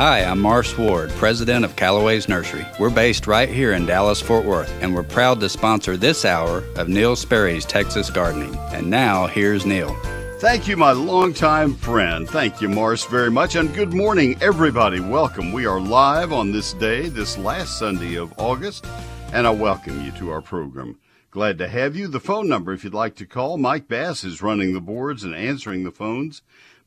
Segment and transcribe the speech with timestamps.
[0.00, 2.66] Hi, I'm Marce Ward, president of Calloway's Nursery.
[2.78, 6.64] We're based right here in Dallas, Fort Worth, and we're proud to sponsor this hour
[6.76, 8.56] of Neil Sperry's Texas Gardening.
[8.72, 9.94] And now, here's Neil.
[10.38, 12.26] Thank you, my longtime friend.
[12.26, 13.56] Thank you, Morris, very much.
[13.56, 15.00] And good morning, everybody.
[15.00, 15.52] Welcome.
[15.52, 18.86] We are live on this day, this last Sunday of August,
[19.34, 20.98] and I welcome you to our program.
[21.30, 22.08] Glad to have you.
[22.08, 25.34] The phone number, if you'd like to call, Mike Bass is running the boards and
[25.34, 26.40] answering the phones.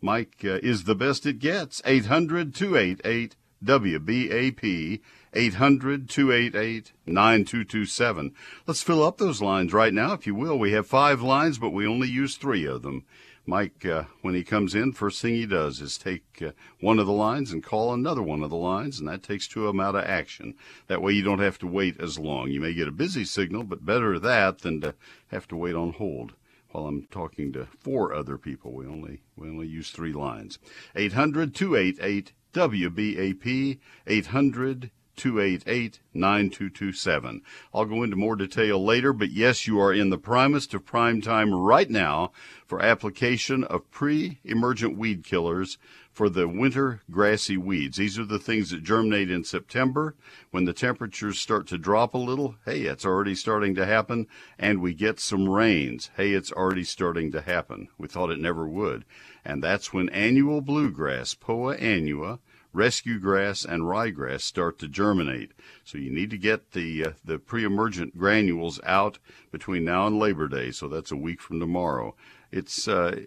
[0.03, 1.81] Mike uh, is the best it gets.
[1.85, 4.99] 800 288 WBAP.
[5.33, 8.35] 800 288 9227.
[8.67, 10.59] Let's fill up those lines right now, if you will.
[10.59, 13.05] We have five lines, but we only use three of them.
[13.45, 17.07] Mike, uh, when he comes in, first thing he does is take uh, one of
[17.07, 19.79] the lines and call another one of the lines, and that takes two of them
[19.79, 20.53] out of action.
[20.87, 22.51] That way you don't have to wait as long.
[22.51, 24.95] You may get a busy signal, but better that than to
[25.29, 26.33] have to wait on hold
[26.73, 28.73] while I'm talking to four other people.
[28.73, 30.59] We only we only use three lines.
[30.95, 37.41] 800 288 WBAP 800 288 9227.
[37.73, 41.21] I'll go into more detail later, but yes, you are in the primest of prime
[41.21, 42.31] time right now
[42.65, 45.77] for application of pre emergent weed killers
[46.13, 47.97] for the winter grassy weeds.
[47.97, 50.15] These are the things that germinate in September
[50.51, 52.55] when the temperatures start to drop a little.
[52.65, 54.27] Hey, it's already starting to happen.
[54.59, 56.11] And we get some rains.
[56.15, 57.89] Hey, it's already starting to happen.
[57.97, 59.05] We thought it never would.
[59.43, 62.39] And that's when annual bluegrass, Poa annua,
[62.73, 65.51] rescue grass and ryegrass start to germinate.
[65.83, 69.19] So you need to get the uh, the pre-emergent granules out
[69.51, 70.71] between now and Labor Day.
[70.71, 72.15] So that's a week from tomorrow.
[72.51, 73.21] It's uh,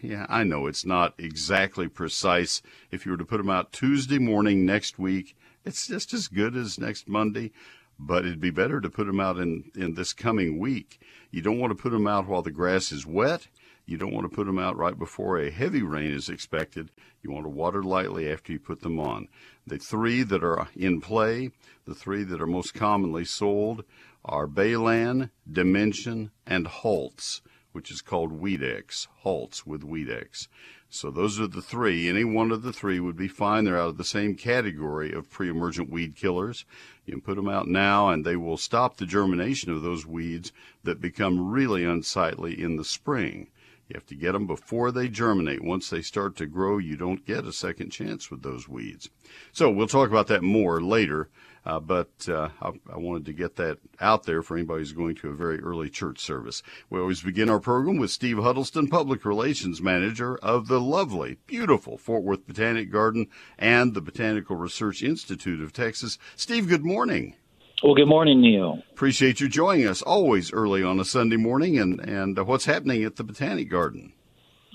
[0.00, 2.62] yeah, I know it's not exactly precise.
[2.90, 6.56] If you were to put them out Tuesday morning next week, it's just as good
[6.56, 7.52] as next Monday.
[7.98, 11.00] But it'd be better to put them out in, in this coming week.
[11.30, 13.48] You don't want to put them out while the grass is wet
[13.90, 16.92] you don't want to put them out right before a heavy rain is expected.
[17.22, 19.26] You want to water lightly after you put them on.
[19.66, 21.50] The three that are in play,
[21.86, 23.82] the three that are most commonly sold,
[24.24, 27.42] are Balan, Dimension, and Halts,
[27.72, 29.08] which is called Weedex.
[29.22, 30.46] Halts with Weedex.
[30.88, 32.08] So those are the three.
[32.08, 33.64] Any one of the three would be fine.
[33.64, 36.64] They're out of the same category of pre-emergent weed killers.
[37.06, 40.52] You can put them out now and they will stop the germination of those weeds
[40.84, 43.48] that become really unsightly in the spring.
[43.90, 45.64] You have to get them before they germinate.
[45.64, 49.10] Once they start to grow, you don't get a second chance with those weeds.
[49.50, 51.28] So we'll talk about that more later.
[51.66, 55.16] Uh, but uh, I, I, wanted to get that out there for anybody who's going
[55.16, 56.62] to a very early church service.
[56.88, 61.98] We always begin our program with Steve Huddleston, Public Relations Manager of the lovely, beautiful
[61.98, 63.26] Fort Worth Botanic Garden
[63.58, 66.16] and the Botanical Research Institute of Texas.
[66.34, 67.34] Steve, good morning.
[67.82, 68.82] Well, good morning, Neil.
[68.92, 71.78] Appreciate you joining us always early on a Sunday morning.
[71.78, 74.12] And, and uh, what's happening at the Botanic Garden?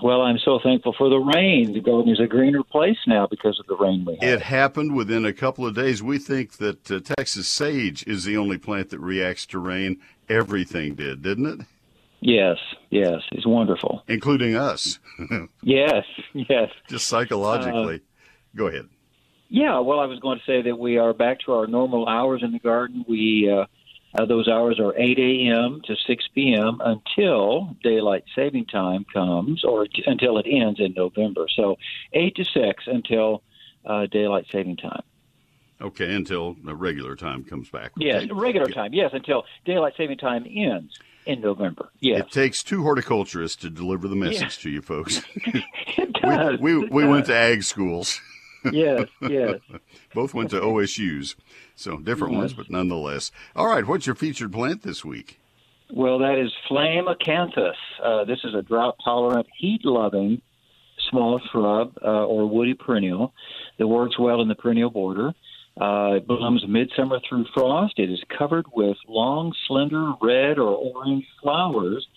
[0.03, 1.71] Well, I'm so thankful for the rain.
[1.73, 4.27] The garden is a greener place now because of the rain we had.
[4.27, 6.01] It happened within a couple of days.
[6.01, 10.01] We think that uh, Texas sage is the only plant that reacts to rain.
[10.27, 11.67] Everything did, didn't it?
[12.21, 12.57] Yes,
[12.89, 13.21] yes.
[13.31, 14.03] It's wonderful.
[14.07, 14.99] Including us.
[15.61, 16.71] yes, yes.
[16.89, 17.95] Just psychologically.
[17.95, 18.89] Uh, Go ahead.
[19.49, 22.41] Yeah, well, I was going to say that we are back to our normal hours
[22.43, 23.05] in the garden.
[23.07, 23.65] We uh,
[24.17, 25.81] uh, those hours are 8 a.m.
[25.85, 26.79] to 6 p.m.
[26.83, 31.47] until daylight saving time comes, or t- until it ends in November.
[31.53, 31.77] So
[32.13, 33.43] 8 to 6 until
[33.85, 35.03] uh, daylight saving time.
[35.81, 37.91] Okay, until the regular time comes back.
[37.97, 38.05] Okay?
[38.05, 38.93] Yes, regular time.
[38.93, 41.91] Yes, until daylight saving time ends in November.
[41.99, 42.21] Yes.
[42.21, 44.63] It takes two horticulturists to deliver the message yeah.
[44.63, 45.21] to you folks.
[45.35, 46.59] it does.
[46.59, 47.09] we we, we does.
[47.09, 48.21] went to ag schools.
[48.71, 49.59] Yes, yes.
[50.13, 51.35] Both went to OSU's,
[51.75, 52.39] so different yes.
[52.39, 53.31] ones, but nonetheless.
[53.55, 55.39] All right, what's your featured plant this week?
[55.93, 57.75] Well, that is Flame Acanthus.
[58.03, 60.41] Uh, this is a drought tolerant, heat loving
[61.09, 63.33] small shrub uh, or woody perennial
[63.77, 65.33] that works well in the perennial border.
[65.79, 67.99] Uh, it blooms midsummer through frost.
[67.99, 72.07] It is covered with long, slender red or orange flowers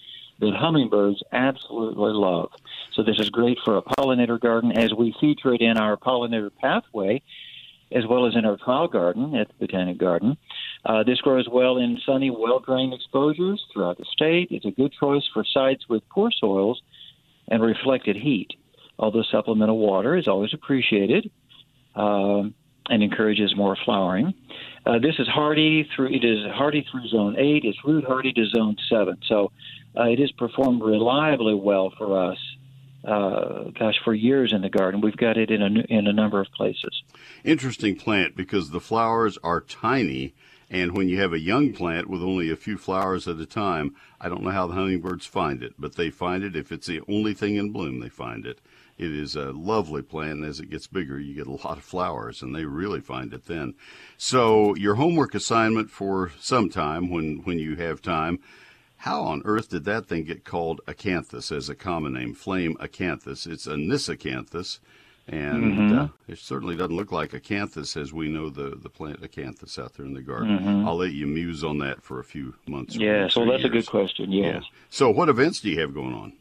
[0.41, 2.51] that hummingbirds absolutely love.
[2.95, 6.51] So this is great for a pollinator garden as we feature it in our pollinator
[6.61, 7.23] pathway
[7.93, 10.37] as well as in our trial garden at the Botanic Garden.
[10.85, 14.49] Uh, this grows well in sunny, well-drained exposures throughout the state.
[14.51, 16.83] It's a good choice for sites with poor soils
[17.49, 18.51] and reflected heat,
[18.99, 21.31] although supplemental water is always appreciated
[21.95, 22.55] um,
[22.91, 24.35] and encourages more flowering.
[24.87, 27.65] Uh, this is hardy through it is hardy through zone eight.
[27.65, 29.19] It's root hardy to zone seven.
[29.27, 29.51] So
[29.97, 32.39] uh, it has performed reliably well for us.
[33.05, 36.41] Uh, gosh, for years in the garden, we've got it in a in a number
[36.41, 37.03] of places.
[37.45, 40.35] Interesting plant because the flowers are tiny
[40.71, 43.95] And when you have a young plant with only a few flowers at a time,
[44.21, 46.57] I don't know how the hummingbirds find it, but they find it.
[46.57, 48.61] If it's the only thing in bloom, they find it.
[48.99, 51.85] It is a lovely plant, and as it gets bigger, you get a lot of
[51.85, 53.75] flowers, and they really find it then.
[54.17, 58.41] So, your homework assignment for some time, when, when you have time,
[58.99, 62.35] how on earth did that thing get called acanthus as a common name?
[62.35, 63.47] Flame acanthus.
[63.47, 64.81] It's Anisacanthus,
[65.29, 65.99] and Mm-hmm.
[65.99, 69.95] uh, it certainly doesn't look like acanthus as we know the, the plant acanthus out
[69.95, 70.59] there in the garden.
[70.59, 70.89] Mm-hmm.
[70.89, 72.97] I'll let you muse on that for a few months.
[72.97, 74.33] Yeah, so weeks well, or that's a good question.
[74.33, 74.65] Yes.
[74.91, 76.33] So, what events do you have going on?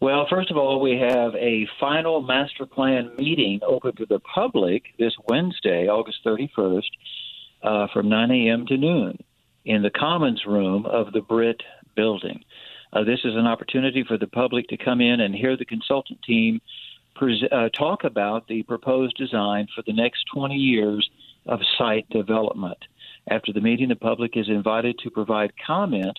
[0.00, 4.84] Well, first of all, we have a final master plan meeting open to the public
[4.98, 6.82] this Wednesday, August 31st,
[7.62, 8.66] uh, from 9 a.m.
[8.66, 9.18] to noon
[9.64, 11.62] in the Commons Room of the BRIT
[11.98, 12.44] Building.
[12.92, 16.22] Uh, this is an opportunity for the public to come in and hear the consultant
[16.22, 16.60] team
[17.16, 21.10] pres- uh, talk about the proposed design for the next 20 years
[21.46, 22.78] of site development.
[23.28, 26.16] After the meeting, the public is invited to provide comment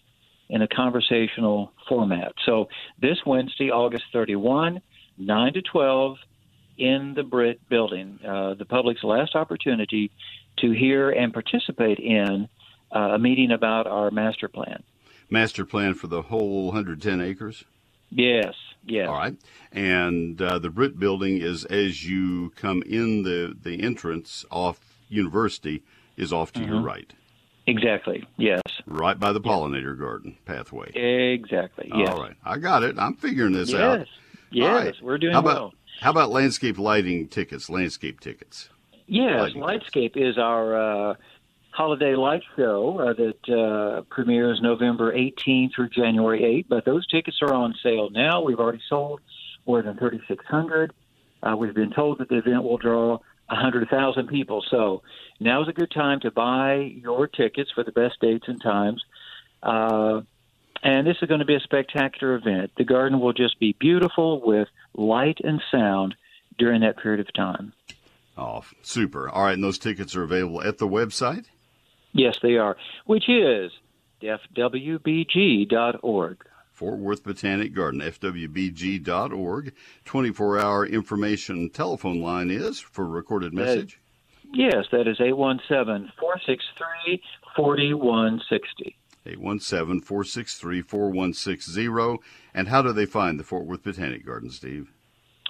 [0.49, 2.33] in a conversational format.
[2.45, 2.67] So
[2.99, 4.81] this Wednesday, August 31,
[5.17, 6.17] 9 to 12,
[6.77, 10.11] in the BRIT building, uh, the public's last opportunity
[10.57, 12.49] to hear and participate in
[12.93, 14.83] uh, a meeting about our master plan.
[15.29, 17.63] Master plan for the whole 110 acres?
[18.09, 18.55] Yes,
[18.85, 19.07] yes.
[19.07, 19.35] All right.
[19.71, 24.79] And uh, the BRIT building is as you come in the, the entrance off
[25.09, 25.83] University
[26.17, 26.71] is off to Mm-hmm.
[26.73, 27.13] your right,
[27.67, 28.25] Exactly.
[28.37, 28.61] Yes.
[28.87, 30.89] right by the pollinator garden pathway.
[30.93, 31.91] Exactly.
[31.93, 32.09] Yes.
[32.09, 32.35] All right.
[32.43, 32.97] I got it.
[32.97, 33.99] I'm figuring this out.
[33.99, 34.07] Yes.
[34.51, 34.67] Yes.
[34.67, 34.95] All right.
[35.03, 35.73] We're doing How about, well.
[36.01, 38.69] How about landscape lighting tickets, landscape tickets?
[39.05, 39.61] Yes, Lighting.
[39.61, 41.15] Lightscape is our uh,
[41.71, 46.65] holiday light show uh, that uh, premieres November 18th through January 8th.
[46.67, 48.41] But those tickets are on sale now.
[48.41, 49.21] We've already sold
[49.65, 50.93] more than 3,600.
[51.41, 54.63] Uh, we've been told that the event will draw 100,000 people.
[54.69, 55.01] So
[55.39, 59.03] now is a good time to buy your tickets for the best dates and times.
[59.63, 60.21] Uh,
[60.81, 62.71] and this is going to be a spectacular event.
[62.77, 66.15] The garden will just be beautiful with light and sound
[66.57, 67.73] during that period of time.
[68.37, 69.29] Oh, super.
[69.29, 69.53] All right.
[69.53, 71.45] And those tickets are available at the website?
[72.13, 72.75] Yes, they are,
[73.05, 73.71] which is
[74.21, 75.65] fwbg.org.
[76.71, 79.73] Fort Worth Botanic Garden, fwbg.org.
[80.05, 83.99] 24 hour information telephone line is for recorded message.
[84.53, 87.21] Yes, that is 817 463
[87.55, 88.95] 4160.
[89.25, 92.17] 817 463 4160.
[92.53, 94.91] And how do they find the Fort Worth Botanic Garden, Steve?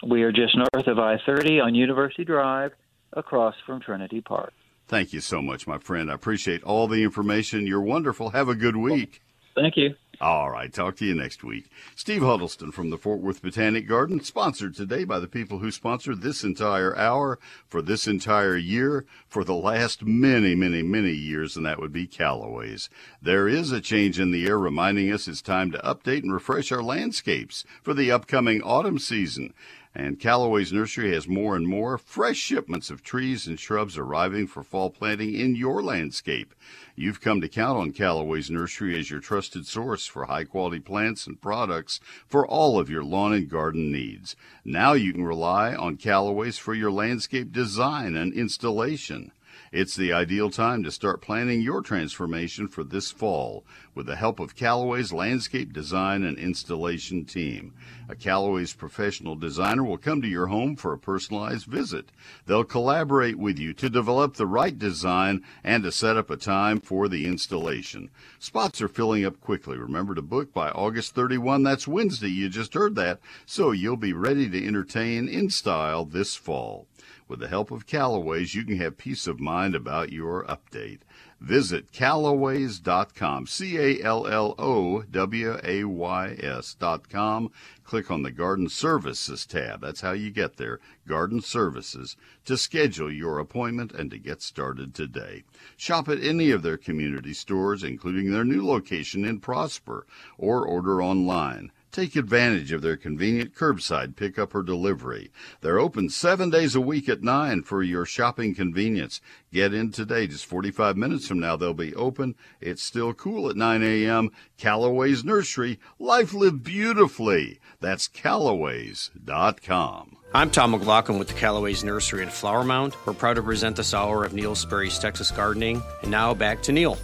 [0.05, 2.71] We are just north of I 30 on University Drive,
[3.13, 4.53] across from Trinity Park.
[4.89, 6.09] Thank you so much, my friend.
[6.09, 7.67] I appreciate all the information.
[7.67, 8.31] You're wonderful.
[8.31, 9.21] Have a good week.
[9.53, 9.93] Thank you.
[10.19, 11.69] All right, talk to you next week.
[11.95, 16.21] Steve Huddleston from the Fort Worth Botanic Garden, sponsored today by the people who sponsored
[16.21, 21.65] this entire hour for this entire year for the last many, many, many years, and
[21.67, 22.89] that would be Calloway's.
[23.21, 26.71] There is a change in the air reminding us it's time to update and refresh
[26.71, 29.53] our landscapes for the upcoming autumn season.
[29.95, 34.61] And Calloway's Nursery has more and more fresh shipments of trees and shrubs arriving for
[34.61, 36.53] fall planting in your landscape.
[36.95, 41.25] You've come to count on Calloway's Nursery as your trusted source for high quality plants
[41.25, 44.35] and products for all of your lawn and garden needs.
[44.63, 49.31] Now you can rely on Calloway's for your landscape design and installation.
[49.71, 53.63] It's the ideal time to start planning your transformation for this fall
[53.93, 57.75] with the help of Calloway's landscape design and installation team.
[58.07, 62.11] A Calloway's professional designer will come to your home for a personalized visit.
[62.47, 66.79] They'll collaborate with you to develop the right design and to set up a time
[66.79, 68.09] for the installation.
[68.39, 69.77] Spots are filling up quickly.
[69.77, 71.61] Remember to book by August 31.
[71.61, 72.29] That's Wednesday.
[72.29, 73.19] You just heard that.
[73.45, 76.87] So you'll be ready to entertain in style this fall.
[77.29, 81.01] With the help of Calloway's, you can have peace of mind about your update.
[81.39, 87.51] Visit Calloways.com, C A L L O W A Y S.com.
[87.83, 89.81] Click on the Garden Services tab.
[89.81, 94.95] That's how you get there, Garden Services, to schedule your appointment and to get started
[94.95, 95.43] today.
[95.77, 100.07] Shop at any of their community stores, including their new location in Prosper,
[100.39, 101.71] or order online.
[101.91, 105.31] Take advantage of their convenient curbside pickup or delivery.
[105.61, 109.21] They're open seven days a week at 9 for your shopping convenience.
[109.51, 110.27] Get in today.
[110.27, 112.35] Just 45 minutes from now, they'll be open.
[112.61, 114.29] It's still cool at 9 a.m.
[114.57, 115.79] Calloway's Nursery.
[115.97, 117.59] Life lived beautifully.
[117.79, 120.17] That's Calloways.com.
[120.31, 122.95] I'm Tom McLaughlin with the Calloway's Nursery in Flower Mound.
[123.03, 125.81] We're proud to present this hour of Neil Sperry's Texas Gardening.
[126.03, 126.99] And now back to Neil.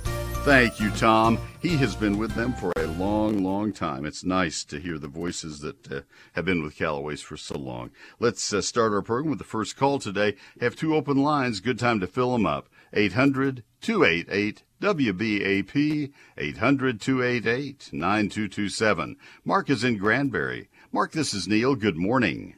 [0.46, 1.40] Thank you, Tom.
[1.66, 4.06] He has been with them for a long, long time.
[4.06, 6.02] It's nice to hear the voices that uh,
[6.34, 7.90] have been with Calloway's for so long.
[8.20, 10.36] Let's uh, start our program with the first call today.
[10.62, 11.62] Have two open lines.
[11.62, 12.70] Good time to fill them up.
[12.94, 19.16] 800 288 WBAP 800 288 9227.
[19.44, 20.70] Mark is in Granbury.
[20.92, 21.74] Mark, this is Neil.
[21.74, 22.58] Good morning.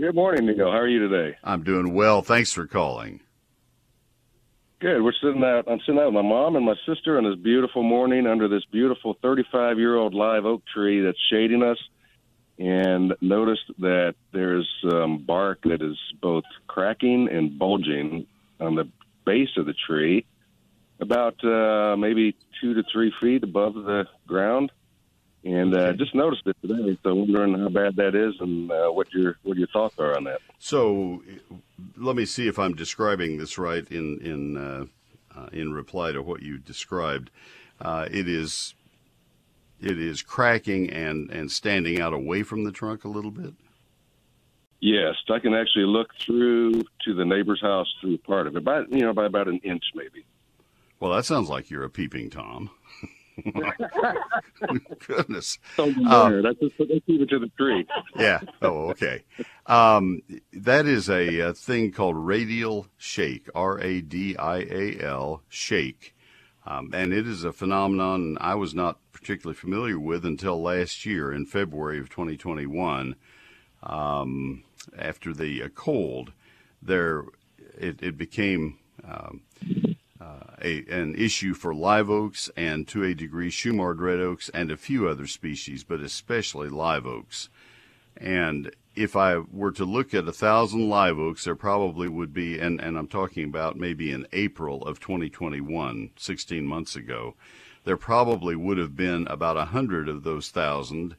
[0.00, 0.70] Good morning, Neil.
[0.70, 1.36] How are you today?
[1.44, 2.22] I'm doing well.
[2.22, 3.20] Thanks for calling.
[4.84, 5.02] Good.
[5.02, 5.64] We're sitting out.
[5.66, 8.66] I'm sitting out with my mom and my sister on this beautiful morning under this
[8.70, 11.78] beautiful 35 year old live oak tree that's shading us,
[12.58, 18.26] and noticed that there's um, bark that is both cracking and bulging
[18.60, 18.86] on the
[19.24, 20.26] base of the tree,
[21.00, 24.70] about uh, maybe two to three feet above the ground
[25.44, 26.98] and uh, just noticed it today.
[27.02, 30.24] So wondering how bad that is and uh, what your what your thoughts are on
[30.24, 30.40] that.
[30.58, 31.22] So,
[31.96, 34.84] let me see if I'm describing this right in in uh,
[35.36, 37.30] uh in reply to what you described.
[37.80, 38.74] Uh, it is
[39.80, 43.54] it is cracking and and standing out away from the trunk a little bit.
[44.80, 48.80] Yes, I can actually look through to the neighbor's house through part of it, by
[48.90, 50.24] you know by about an inch maybe.
[51.00, 52.70] Well, that sounds like you're a peeping tom.
[55.06, 55.58] Goodness.
[55.78, 57.86] Um, that's just leave it to the tree.
[58.16, 58.40] yeah.
[58.62, 59.24] Oh, okay.
[59.66, 60.22] Um,
[60.52, 63.48] that is a, a, thing called radial shake.
[63.54, 66.14] R A D I A L shake.
[66.66, 71.32] Um, and it is a phenomenon I was not particularly familiar with until last year
[71.32, 73.16] in February of 2021.
[73.82, 74.64] Um,
[74.98, 76.32] after the uh, cold,
[76.80, 77.24] there
[77.76, 79.42] it, it became um,
[80.62, 84.76] a, an issue for live oaks and to a degree Shumard red oaks and a
[84.76, 87.48] few other species, but especially live oaks.
[88.16, 92.58] And if I were to look at a thousand live oaks, there probably would be,
[92.58, 97.34] and, and I'm talking about maybe in April of 2021, 16 months ago,
[97.84, 101.16] there probably would have been about a hundred of those thousand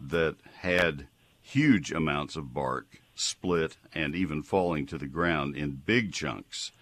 [0.00, 1.06] that had
[1.40, 6.72] huge amounts of bark split and even falling to the ground in big chunks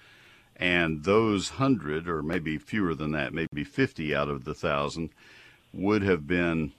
[0.57, 5.11] and those hundred, or maybe fewer than that, maybe 50 out of the thousand,
[5.73, 6.73] would have been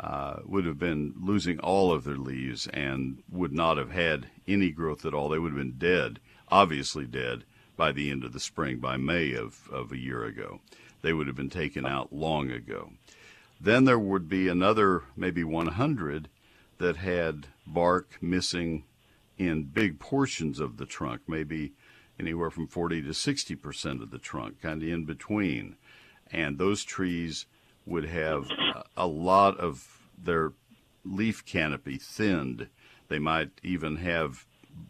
[0.00, 4.70] uh, would have been losing all of their leaves and would not have had any
[4.70, 5.28] growth at all.
[5.28, 6.18] They would have been dead,
[6.48, 7.44] obviously dead,
[7.76, 10.60] by the end of the spring, by May of, of a year ago.
[11.02, 12.90] They would have been taken out long ago.
[13.60, 16.28] Then there would be another maybe 100
[16.78, 18.84] that had bark missing
[19.38, 21.72] in big portions of the trunk, maybe
[22.18, 25.76] anywhere from 40 to 60 percent of the trunk, kind of in between.
[26.30, 27.46] And those trees
[27.86, 28.48] would have
[28.96, 30.52] a lot of their
[31.04, 32.68] leaf canopy thinned.
[33.08, 34.46] They might even have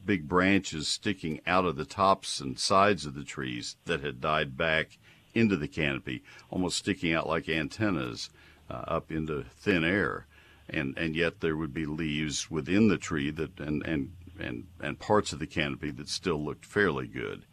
[0.07, 4.57] big branches sticking out of the tops and sides of the trees that had died
[4.57, 4.99] back
[5.35, 8.31] into the canopy, almost sticking out like antennas
[8.71, 10.27] uh, up into thin air.
[10.69, 14.99] And, and yet there would be leaves within the tree that and, and and, and
[14.99, 17.45] parts of the canopy that still looked fairly good.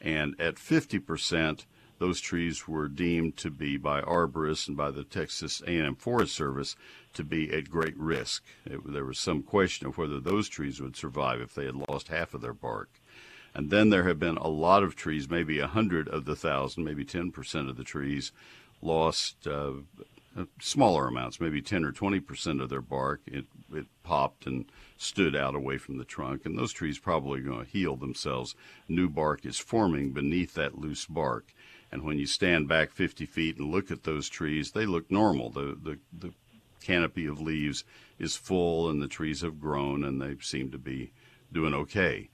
[0.00, 1.64] And at 50%,
[1.98, 6.76] those trees were deemed to be by arborists and by the Texas A&M Forest Service
[7.14, 8.44] to be at great risk.
[8.66, 12.08] It, there was some question of whether those trees would survive if they had lost
[12.08, 13.00] half of their bark.
[13.54, 16.84] And then there have been a lot of trees, maybe a hundred of the thousand,
[16.84, 18.32] maybe 10% of the trees
[18.82, 19.72] lost uh,
[20.60, 23.22] smaller amounts, maybe 10 or 20% of their bark.
[23.26, 24.66] It, it popped and
[24.96, 28.54] stood out away from the trunk, and those trees probably going to heal themselves.
[28.88, 31.52] New bark is forming beneath that loose bark.
[31.90, 35.50] And when you stand back 50 feet and look at those trees, they look normal.
[35.50, 36.32] The, the, the
[36.82, 37.84] canopy of leaves
[38.18, 41.12] is full, and the trees have grown, and they seem to be
[41.52, 42.28] doing okay.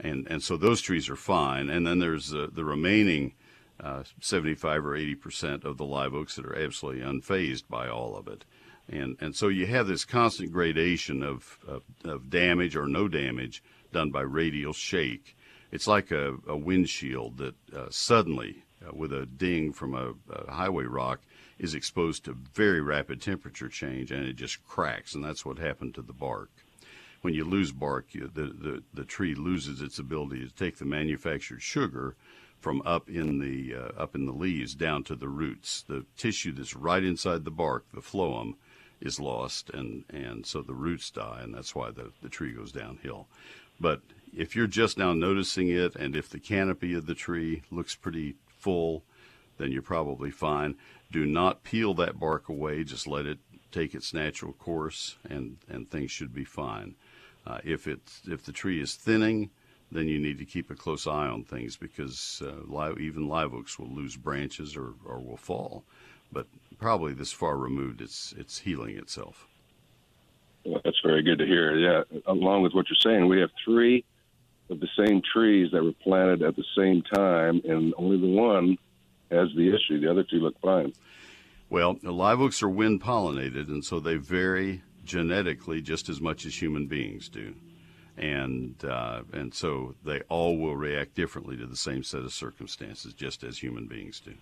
[0.00, 1.70] And, and so those trees are fine.
[1.70, 3.34] And then there's uh, the remaining
[3.80, 8.16] uh, 75 or 80 percent of the live oaks that are absolutely unfazed by all
[8.16, 8.44] of it.
[8.88, 13.62] And, and so you have this constant gradation of, of, of damage or no damage
[13.92, 15.36] done by radial shake.
[15.72, 20.52] It's like a, a windshield that uh, suddenly, uh, with a ding from a, a,
[20.52, 21.20] highway rock,
[21.58, 25.14] is exposed to very rapid temperature change and it just cracks.
[25.14, 26.50] And that's what happened to the bark.
[27.22, 30.84] When you lose bark, you, the, the, the tree loses its ability to take the
[30.84, 32.16] manufactured sugar
[32.64, 35.84] from up in the uh, up in the leaves down to the roots.
[35.86, 38.54] The tissue that's right inside the bark, the phloem,
[39.02, 42.72] is lost, and and so the roots die, and that's why the the tree goes
[42.72, 43.28] downhill.
[43.78, 44.00] But
[44.34, 48.36] if you're just now noticing it, and if the canopy of the tree looks pretty
[48.48, 49.04] full,
[49.58, 50.76] then you're probably fine.
[51.12, 52.82] Do not peel that bark away.
[52.82, 53.40] Just let it
[53.72, 56.94] take its natural course, and and things should be fine.
[57.46, 59.50] Uh, if it's if the tree is thinning,
[59.94, 63.54] then you need to keep a close eye on things because uh, live, even live
[63.54, 65.84] oaks will lose branches or, or will fall.
[66.32, 66.46] But
[66.78, 69.46] probably this far removed, it's it's healing itself.
[70.64, 71.76] Well, that's very good to hear.
[71.78, 74.04] Yeah, along with what you're saying, we have three
[74.68, 78.76] of the same trees that were planted at the same time, and only the one
[79.30, 80.00] has the issue.
[80.00, 80.92] The other two look fine.
[81.70, 86.60] Well, live oaks are wind pollinated, and so they vary genetically just as much as
[86.60, 87.54] human beings do.
[88.16, 93.12] And uh, and so they all will react differently to the same set of circumstances,
[93.12, 94.34] just as human beings do.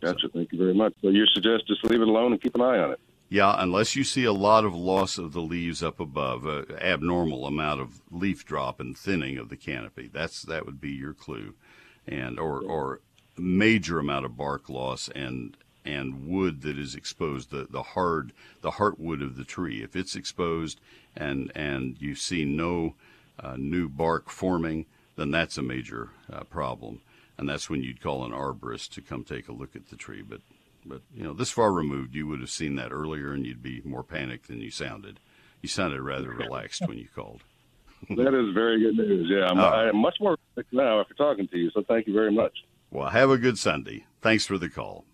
[0.00, 0.18] Gotcha.
[0.22, 0.92] So, Thank you very much.
[1.00, 3.00] So you suggest just leave it alone and keep an eye on it.
[3.30, 7.46] Yeah, unless you see a lot of loss of the leaves up above, uh, abnormal
[7.46, 10.08] amount of leaf drop and thinning of the canopy.
[10.12, 11.54] That's that would be your clue,
[12.06, 13.00] and or or
[13.36, 18.72] major amount of bark loss and and wood that is exposed, the, the hard, the
[18.72, 19.82] heartwood of the tree.
[19.82, 20.80] If it's exposed
[21.18, 22.94] and, and you see no
[23.38, 27.02] uh, new bark forming, then that's a major uh, problem.
[27.36, 30.22] And that's when you'd call an arborist to come take a look at the tree.
[30.22, 30.40] But,
[30.86, 33.82] but, you know, this far removed, you would have seen that earlier and you'd be
[33.84, 35.20] more panicked than you sounded.
[35.60, 37.42] You sounded rather relaxed when you called.
[38.10, 39.28] that is very good news.
[39.28, 39.64] Yeah, I'm, oh.
[39.64, 41.70] I'm much more relaxed now after talking to you.
[41.72, 42.52] So thank you very much.
[42.90, 44.06] Well, have a good Sunday.
[44.22, 45.04] Thanks for the call.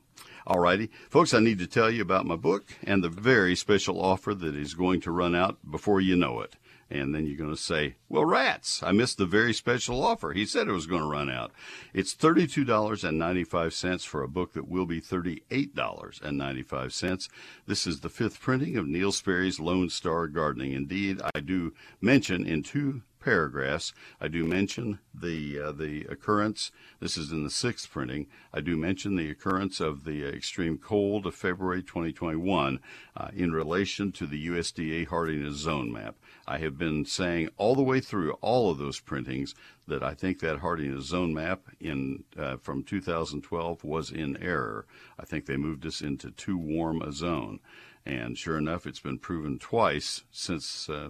[0.47, 4.35] Alrighty, folks, I need to tell you about my book and the very special offer
[4.35, 6.57] that is going to run out before you know it.
[6.91, 10.35] And then you're going to say, well, rats, I missed the very special offer.
[10.35, 11.51] He said it was going to run out.
[11.95, 17.29] It's $32.95 for a book that will be $38.95.
[17.67, 20.73] This is the fifth printing of Neil Sperry's Lone Star Gardening.
[20.73, 21.73] Indeed, I do
[22.03, 23.95] mention in two paragraphs.
[24.21, 26.71] I do mention the uh, the occurrence.
[27.01, 28.27] This is in the sixth printing.
[28.53, 32.81] I do mention the occurrence of the extreme cold of February 2021
[33.17, 36.17] uh, in relation to the USDA hardiness zone map.
[36.47, 39.55] I have been saying all the way through all of those printings
[39.89, 44.87] that I think that hardiness zone map in uh, from 2012 was in error.
[45.19, 47.61] I think they moved us into too warm a zone.
[48.07, 51.09] And sure enough, it's been proven twice since uh,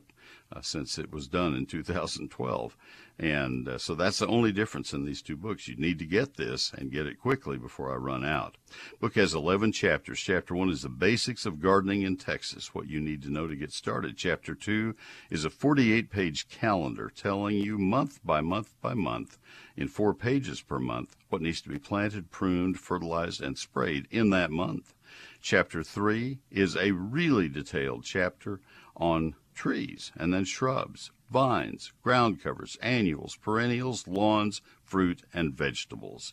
[0.55, 2.77] uh, since it was done in 2012.
[3.19, 5.69] And uh, so that's the only difference in these two books.
[5.69, 8.57] You need to get this and get it quickly before I run out.
[9.01, 10.19] Book has 11 chapters.
[10.19, 13.55] Chapter 1 is the basics of gardening in Texas, what you need to know to
[13.55, 14.17] get started.
[14.17, 14.97] Chapter 2
[15.31, 19.39] is a 48-page calendar telling you month by month by month
[19.77, 24.31] in 4 pages per month what needs to be planted, pruned, fertilized and sprayed in
[24.31, 24.95] that month.
[25.41, 28.61] Chapter 3 is a really detailed chapter
[28.97, 36.33] on trees, and then shrubs, vines, ground covers, annuals, perennials, lawns, fruit, and vegetables.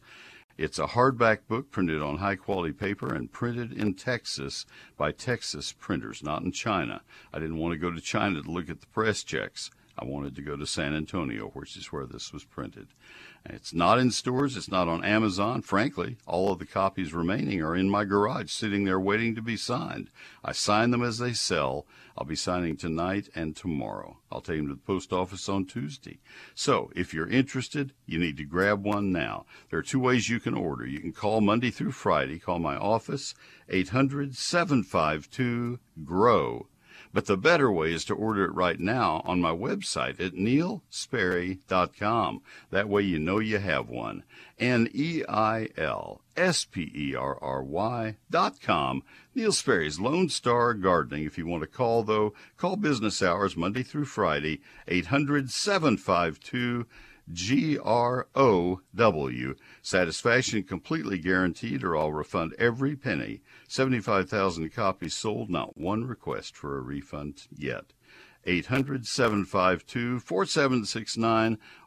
[0.58, 4.66] It's a hardback book printed on high quality paper and printed in Texas
[4.98, 7.02] by Texas printers, not in China.
[7.34, 9.72] I didn't want to go to China to look at the press checks.
[9.98, 12.88] I wanted to go to San Antonio, which is where this was printed.
[13.46, 14.56] It's not in stores.
[14.56, 15.62] It's not on Amazon.
[15.62, 19.58] Frankly, all of the copies remaining are in my garage, sitting there waiting to be
[19.58, 20.10] signed.
[20.44, 21.86] I sign them as they sell.
[22.18, 24.20] I'll be signing tonight and tomorrow.
[24.32, 26.20] I'll take them to the post office on Tuesday.
[26.54, 29.46] So, if you're interested, you need to grab one now.
[29.70, 30.86] There are two ways you can order.
[30.86, 32.38] You can call Monday through Friday.
[32.38, 33.34] Call my office,
[33.70, 36.68] 800 752 GROW.
[37.14, 42.42] But the better way is to order it right now on my website at neilsperry.com.
[42.70, 44.24] That way you know you have one.
[44.58, 49.04] N E I L S P E R R Y dot com.
[49.36, 51.26] Neil Sperry's Lone Star Gardening.
[51.26, 56.86] If you want to call, though, call business hours Monday through Friday, 800 752
[57.32, 59.56] G R O W.
[59.82, 63.42] Satisfaction completely guaranteed, or I'll refund every penny.
[63.68, 67.94] 75,000 copies sold, not one request for a refund yet.
[68.46, 71.58] 800 752 4769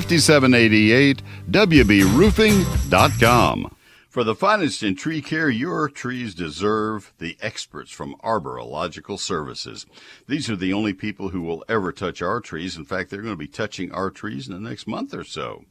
[0.00, 3.76] 5788, WBRoofing.com.
[4.08, 9.86] For the finest in tree care, your trees deserve the experts from Arborilogical Services.
[10.28, 12.76] These are the only people who will ever touch our trees.
[12.76, 15.64] In fact, they're going to be touching our trees in the next month or so.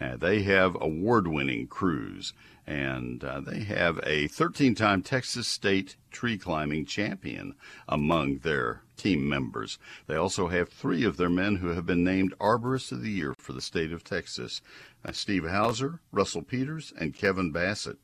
[0.00, 2.32] Uh, they have award winning crews
[2.66, 7.54] and uh, they have a 13 time Texas State tree climbing champion
[7.86, 9.78] among their team members.
[10.06, 13.34] They also have three of their men who have been named Arborists of the Year
[13.38, 14.60] for the state of Texas
[15.04, 17.98] uh, Steve Hauser, Russell Peters, and Kevin Bassett.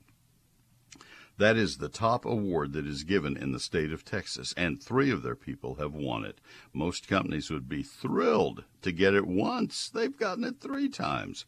[1.41, 5.11] That is the top award that is given in the state of Texas, and three
[5.11, 6.39] of their people have won it.
[6.75, 9.89] Most companies would be thrilled to get it once.
[9.89, 11.47] They've gotten it three times.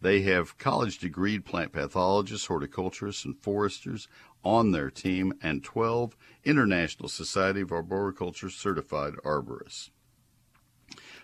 [0.00, 4.08] They have college degreed plant pathologists, horticulturists, and foresters
[4.44, 9.90] on their team, and 12 International Society of Arboriculture certified arborists.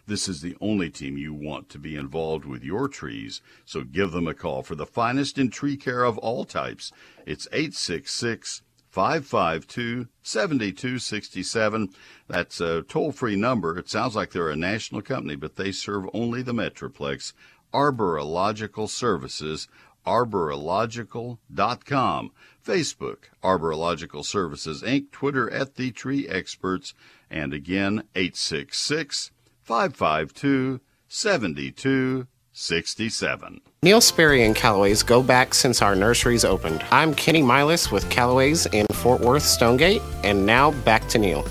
[0.06, 4.12] This is the only team you want to be involved with your trees, so give
[4.12, 6.90] them a call for the finest in tree care of all types.
[7.26, 11.90] It's 866 552 7267.
[12.26, 13.78] That's a toll free number.
[13.78, 17.32] It sounds like they're a national company, but they serve only the Metroplex.
[17.72, 19.68] Arborilogical Services,
[20.04, 22.32] arborilogical.com.
[22.64, 26.94] Facebook, Arborilogical Services Inc., Twitter at The Tree Experts,
[27.30, 33.60] and again, 866 552 7267.
[33.82, 36.84] Neil Sperry and Calloway's go back since our nurseries opened.
[36.90, 41.46] I'm Kenny Milas with Calloway's in Fort Worth, Stonegate, and now back to Neil.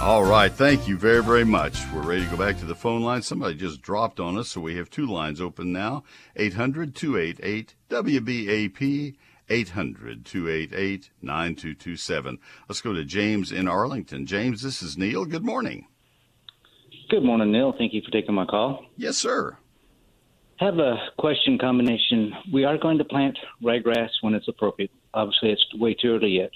[0.00, 1.80] All right, thank you very, very much.
[1.92, 3.20] We're ready to go back to the phone line.
[3.20, 6.04] Somebody just dropped on us, so we have two lines open now
[6.36, 9.16] 800 288 WBAP.
[9.50, 12.38] 800 288 9227.
[12.68, 14.26] Let's go to James in Arlington.
[14.26, 15.24] James, this is Neil.
[15.24, 15.86] Good morning.
[17.08, 17.74] Good morning, Neil.
[17.76, 18.84] Thank you for taking my call.
[18.96, 19.56] Yes, sir.
[20.58, 22.34] Have a question combination.
[22.52, 24.90] We are going to plant ryegrass when it's appropriate.
[25.14, 26.50] Obviously, it's way too early yet.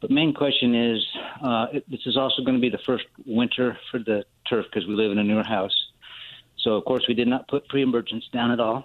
[0.00, 1.06] But main question is,
[1.42, 4.88] uh, it, this is also going to be the first winter for the turf because
[4.88, 5.76] we live in a newer house.
[6.58, 8.84] So, of course, we did not put pre-emergence down at all.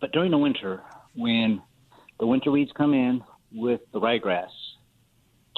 [0.00, 0.82] But during the winter,
[1.14, 1.62] when
[2.18, 3.22] the winter weeds come in
[3.52, 4.50] with the ryegrass,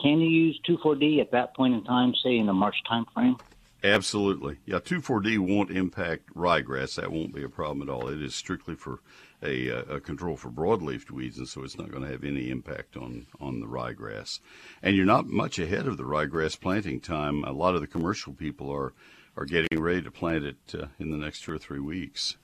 [0.02, 3.36] can you use 2,4-D at that point in time, say in the March time frame?
[3.82, 4.58] Absolutely.
[4.66, 6.96] Yeah, 2,4-D won't impact ryegrass.
[6.96, 8.08] That won't be a problem at all.
[8.08, 9.00] It is strictly for
[9.42, 12.96] a, a control for broadleaf weeds, and so it's not going to have any impact
[12.96, 14.40] on, on the ryegrass.
[14.82, 17.44] And you're not much ahead of the ryegrass planting time.
[17.44, 18.92] A lot of the commercial people are,
[19.36, 22.36] are getting ready to plant it uh, in the next two or three weeks.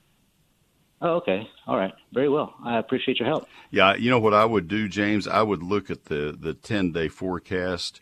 [1.03, 1.49] Oh, okay.
[1.67, 1.93] All right.
[2.13, 2.55] Very well.
[2.63, 3.47] I appreciate your help.
[3.71, 5.27] Yeah, you know what I would do, James?
[5.27, 7.99] I would look at the, the 10 day forecast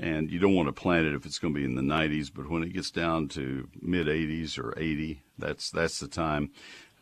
[0.00, 2.30] and you don't want to plant it if it's going to be in the 90s.
[2.34, 6.50] But when it gets down to mid 80s or 80, that's that's the time.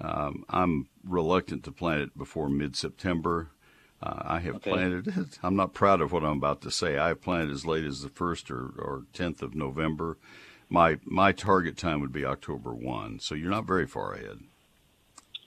[0.01, 3.51] Um, I'm reluctant to plant it before mid September.
[4.03, 4.71] Uh, I have okay.
[4.71, 5.39] planted it.
[5.43, 6.99] I'm not proud of what I'm about to say.
[6.99, 10.19] I have planted as late as the first or, or 10th of November.
[10.69, 13.21] My my target time would be October 1.
[13.21, 14.41] So you're not very far ahead.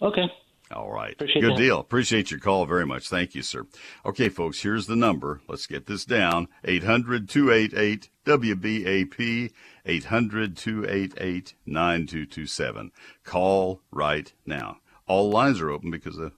[0.01, 0.29] Okay.
[0.73, 1.13] All right.
[1.13, 1.57] Appreciate Good that.
[1.57, 1.79] deal.
[1.79, 3.09] Appreciate your call very much.
[3.09, 3.65] Thank you, sir.
[4.05, 5.41] Okay, folks, here's the number.
[5.47, 9.51] Let's get this down 800 288 WBAP,
[9.85, 12.91] 800 288 9227.
[13.23, 14.77] Call right now.
[15.07, 16.31] All lines are open because the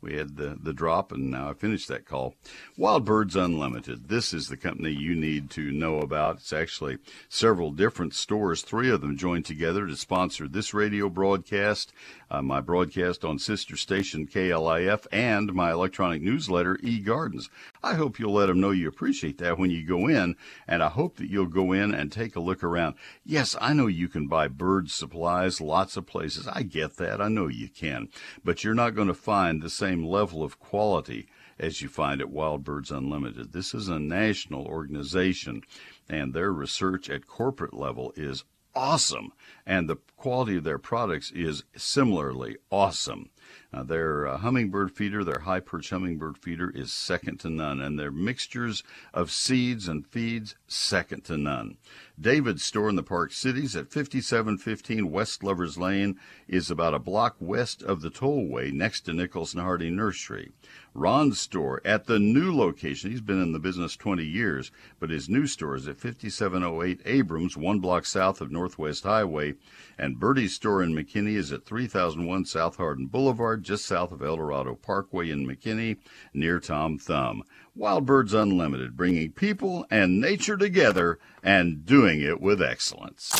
[0.00, 2.34] we had the, the drop, and now I finished that call.
[2.76, 4.08] Wild Birds Unlimited.
[4.08, 6.36] This is the company you need to know about.
[6.36, 8.62] It's actually several different stores.
[8.62, 11.92] Three of them joined together to sponsor this radio broadcast,
[12.30, 17.48] uh, my broadcast on sister station KLIF, and my electronic newsletter, E Gardens.
[17.82, 20.36] I hope you'll let them know you appreciate that when you go in,
[20.66, 22.96] and I hope that you'll go in and take a look around.
[23.24, 26.46] Yes, I know you can buy bird supplies lots of places.
[26.48, 27.20] I get that.
[27.20, 28.08] I know you can.
[28.44, 32.30] But you're not going to find the same level of quality as you find at
[32.30, 33.52] Wild Birds Unlimited.
[33.52, 35.62] This is a national organization,
[36.08, 39.32] and their research at corporate level is awesome,
[39.66, 43.30] and the quality of their products is similarly awesome.
[43.72, 48.10] Their uh, hummingbird feeder, their high perch hummingbird feeder, is second to none, and their
[48.10, 51.76] mixtures of seeds and feeds, second to none.
[52.20, 57.36] David's store in the Park Cities at 5715 West Lovers Lane is about a block
[57.38, 60.52] west of the tollway next to Nicholson-Hardie Nursery.
[60.94, 65.28] Ron's store at the new location, he's been in the business 20 years, but his
[65.28, 69.54] new store is at 5708 Abrams, one block south of Northwest Highway.
[69.96, 74.36] And Bertie's store in McKinney is at 3001 South Hardin Boulevard, just south of El
[74.36, 75.98] Dorado Parkway in McKinney,
[76.34, 77.44] near Tom Thumb.
[77.78, 83.30] Wild Birds Unlimited, bringing people and nature together and doing it with excellence.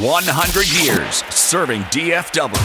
[0.00, 2.56] 100 years serving DFW.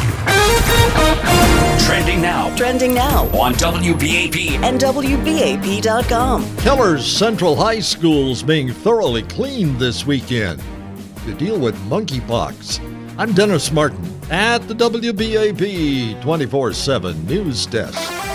[1.86, 2.56] Trending now.
[2.56, 6.46] Trending now on WBAP and WBAP.com.
[6.60, 10.64] Kellers Central High School's being thoroughly cleaned this weekend
[11.26, 12.80] to deal with monkeypox.
[13.18, 18.27] I'm Dennis Martin at the WBAP 24 7 News Desk.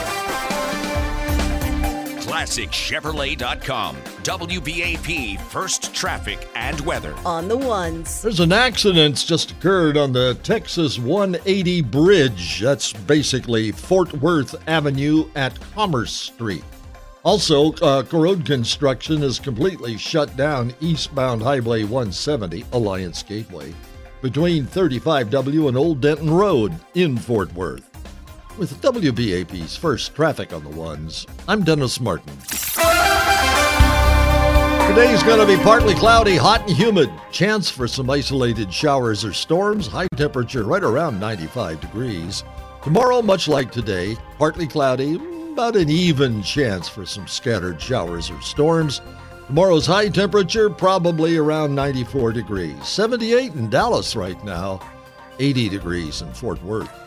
[2.42, 3.96] ClassicChevrolet.com.
[4.24, 7.14] WBAP First Traffic and Weather.
[7.24, 8.20] On the ones.
[8.20, 12.60] There's an accident just occurred on the Texas 180 bridge.
[12.60, 16.64] That's basically Fort Worth Avenue at Commerce Street.
[17.22, 23.72] Also, uh, road construction is completely shut down eastbound Highway 170, Alliance Gateway,
[24.20, 27.91] between 35W and Old Denton Road in Fort Worth.
[28.58, 32.36] With WBAP's first traffic on the ones, I'm Dennis Martin.
[34.88, 37.10] Today's going to be partly cloudy, hot and humid.
[37.30, 39.86] Chance for some isolated showers or storms.
[39.86, 42.44] High temperature right around 95 degrees.
[42.82, 45.14] Tomorrow, much like today, partly cloudy,
[45.52, 49.00] about an even chance for some scattered showers or storms.
[49.46, 52.86] Tomorrow's high temperature probably around 94 degrees.
[52.86, 54.78] 78 in Dallas right now,
[55.38, 57.01] 80 degrees in Fort Worth.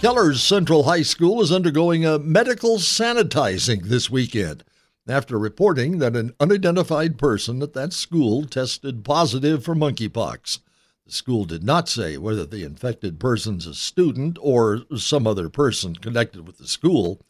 [0.00, 4.64] Keller's Central High School is undergoing a medical sanitizing this weekend
[5.06, 10.60] after reporting that an unidentified person at that school tested positive for monkeypox.
[11.04, 15.94] The school did not say whether the infected person's a student or some other person
[15.94, 17.20] connected with the school.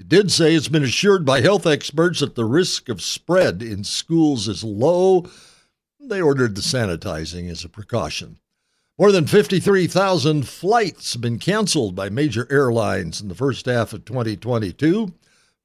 [0.00, 3.84] It did say it's been assured by health experts that the risk of spread in
[3.84, 5.26] schools is low.
[6.00, 8.38] They ordered the sanitizing as a precaution.
[8.96, 14.04] More than 53,000 flights have been canceled by major airlines in the first half of
[14.04, 15.12] 2022.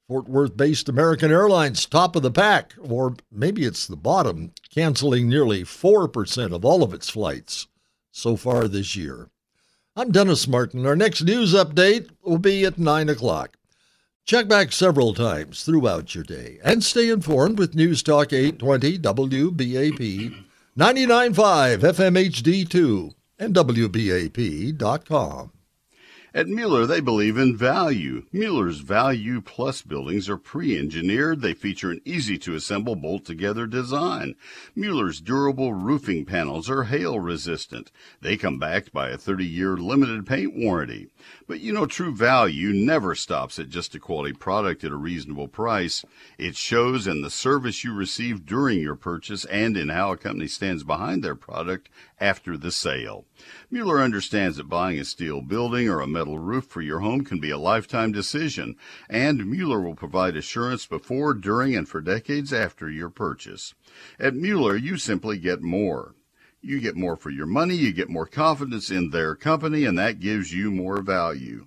[0.08, 5.28] Fort Worth based American Airlines, top of the pack, or maybe it's the bottom, canceling
[5.28, 7.68] nearly 4% of all of its flights
[8.10, 9.30] so far this year.
[9.94, 10.84] I'm Dennis Martin.
[10.84, 13.56] Our next news update will be at 9 o'clock.
[14.24, 20.34] Check back several times throughout your day and stay informed with News Talk 820 WBAP
[20.76, 25.50] 99.5 FMHD2 and WBAP.com.
[26.32, 28.24] At Mueller, they believe in value.
[28.30, 31.40] Mueller's Value Plus buildings are pre engineered.
[31.40, 34.36] They feature an easy to assemble, bolt together design.
[34.76, 37.90] Mueller's durable roofing panels are hail resistant.
[38.20, 41.08] They come backed by a 30 year limited paint warranty.
[41.46, 45.48] But you know, true value never stops at just a quality product at a reasonable
[45.48, 46.04] price.
[46.38, 50.48] It shows in the service you receive during your purchase and in how a company
[50.48, 51.88] stands behind their product
[52.20, 53.24] after the sale.
[53.70, 57.40] Mueller understands that buying a steel building or a metal roof for your home can
[57.40, 58.76] be a lifetime decision,
[59.08, 63.74] and Mueller will provide assurance before, during, and for decades after your purchase.
[64.18, 66.14] At Mueller, you simply get more.
[66.62, 70.20] You get more for your money, you get more confidence in their company, and that
[70.20, 71.66] gives you more value.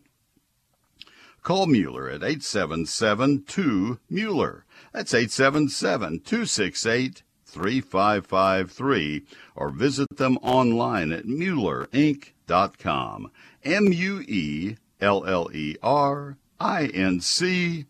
[1.42, 4.66] Call Mueller at 877 2 Mueller.
[4.94, 9.24] That's 877 268 3553
[9.56, 13.32] or visit them online at MuellerInc.com.
[13.64, 17.86] M U E L L E R I N C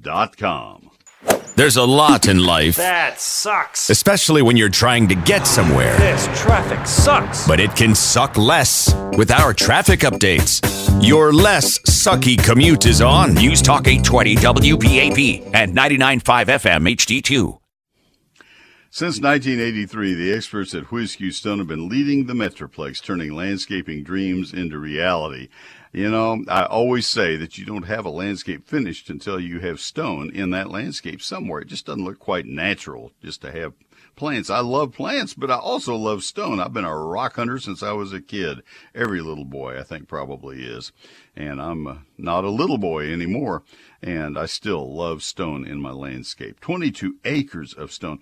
[0.00, 0.89] dot com.
[1.60, 2.76] There's a lot in life.
[2.76, 3.90] That sucks.
[3.90, 5.94] Especially when you're trying to get somewhere.
[5.98, 7.46] This traffic sucks.
[7.46, 10.62] But it can suck less with our traffic updates.
[11.06, 17.58] Your less sucky commute is on News Talk 820 WBAP and 99.5 FM HD2.
[18.88, 24.54] Since 1983, the experts at Whiz Stone have been leading the Metroplex, turning landscaping dreams
[24.54, 25.48] into reality.
[25.92, 29.80] You know, I always say that you don't have a landscape finished until you have
[29.80, 31.62] stone in that landscape somewhere.
[31.62, 33.72] It just doesn't look quite natural just to have
[34.14, 34.50] plants.
[34.50, 36.60] I love plants, but I also love stone.
[36.60, 38.62] I've been a rock hunter since I was a kid.
[38.94, 40.92] Every little boy, I think, probably is.
[41.34, 43.62] And I'm uh, not a little boy anymore.
[44.00, 46.60] And I still love stone in my landscape.
[46.60, 48.20] 22 acres of stone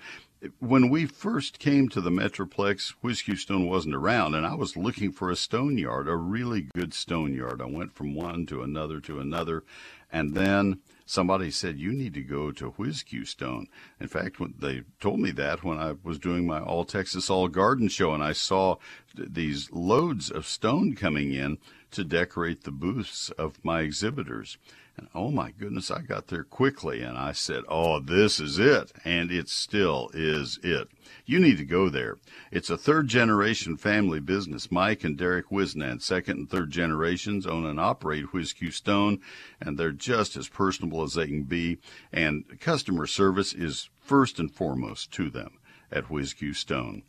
[0.61, 5.11] when we first came to the Metroplex, Whiz-Q Stone wasn't around, and I was looking
[5.11, 7.61] for a stone yard, a really good stone yard.
[7.61, 9.65] I went from one to another to another,
[10.13, 13.67] and then somebody said, You need to go to Whiz-Q Stone.
[14.01, 17.89] In fact, they told me that when I was doing my All Texas All Garden
[17.89, 18.77] show, and I saw
[19.15, 21.59] these loads of stone coming in
[21.91, 24.59] to decorate the booths of my exhibitors.
[24.99, 28.91] And oh my goodness, I got there quickly and I said, Oh, this is it.
[29.05, 30.89] And it still is it.
[31.25, 32.17] You need to go there.
[32.51, 34.73] It's a third generation family business.
[34.73, 39.21] Mike and Derek Whisenant, second and third generations, own and operate Whiz-Q Stone,
[39.61, 41.79] and they're just as personable as they can be.
[42.13, 45.59] And customer service is first and foremost to them
[45.93, 47.05] at Whiz-Q Stone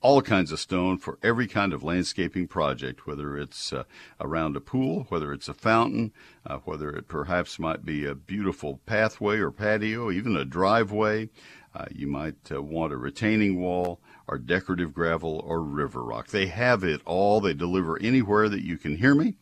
[0.00, 3.84] all kinds of stone for every kind of landscaping project, whether it's uh,
[4.20, 6.12] around a pool, whether it's a fountain,
[6.44, 11.28] uh, whether it perhaps might be a beautiful pathway or patio, even a driveway.
[11.74, 16.28] Uh, you might uh, want a retaining wall or decorative gravel or river rock.
[16.28, 17.40] They have it all.
[17.40, 19.34] They deliver anywhere that you can hear me.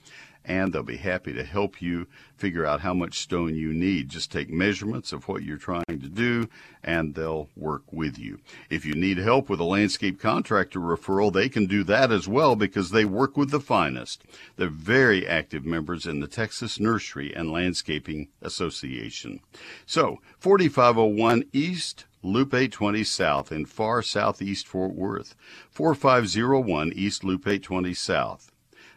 [0.45, 4.09] And they'll be happy to help you figure out how much stone you need.
[4.09, 6.49] Just take measurements of what you're trying to do,
[6.83, 8.39] and they'll work with you.
[8.69, 12.57] If you need help with a landscape contractor referral, they can do that as well
[12.57, 14.23] because they work with the finest.
[14.57, 19.41] They're very active members in the Texas Nursery and Landscaping Association.
[19.87, 25.35] So, 4501 East Loop 820 South in far southeast Fort Worth.
[25.71, 28.51] 4501 East Loop 820 South.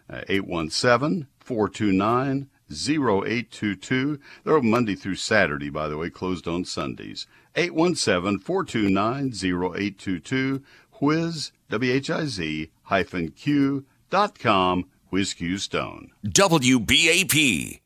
[0.10, 4.20] Uh, 817 429 0822.
[4.44, 7.26] They're open Monday through Saturday, by the way, closed on Sundays.
[7.56, 10.62] 817 429 0822.
[11.00, 16.12] Whiz, W H I Z hyphen Q dot com, Whiz Q Stone.
[16.26, 17.80] WBAP.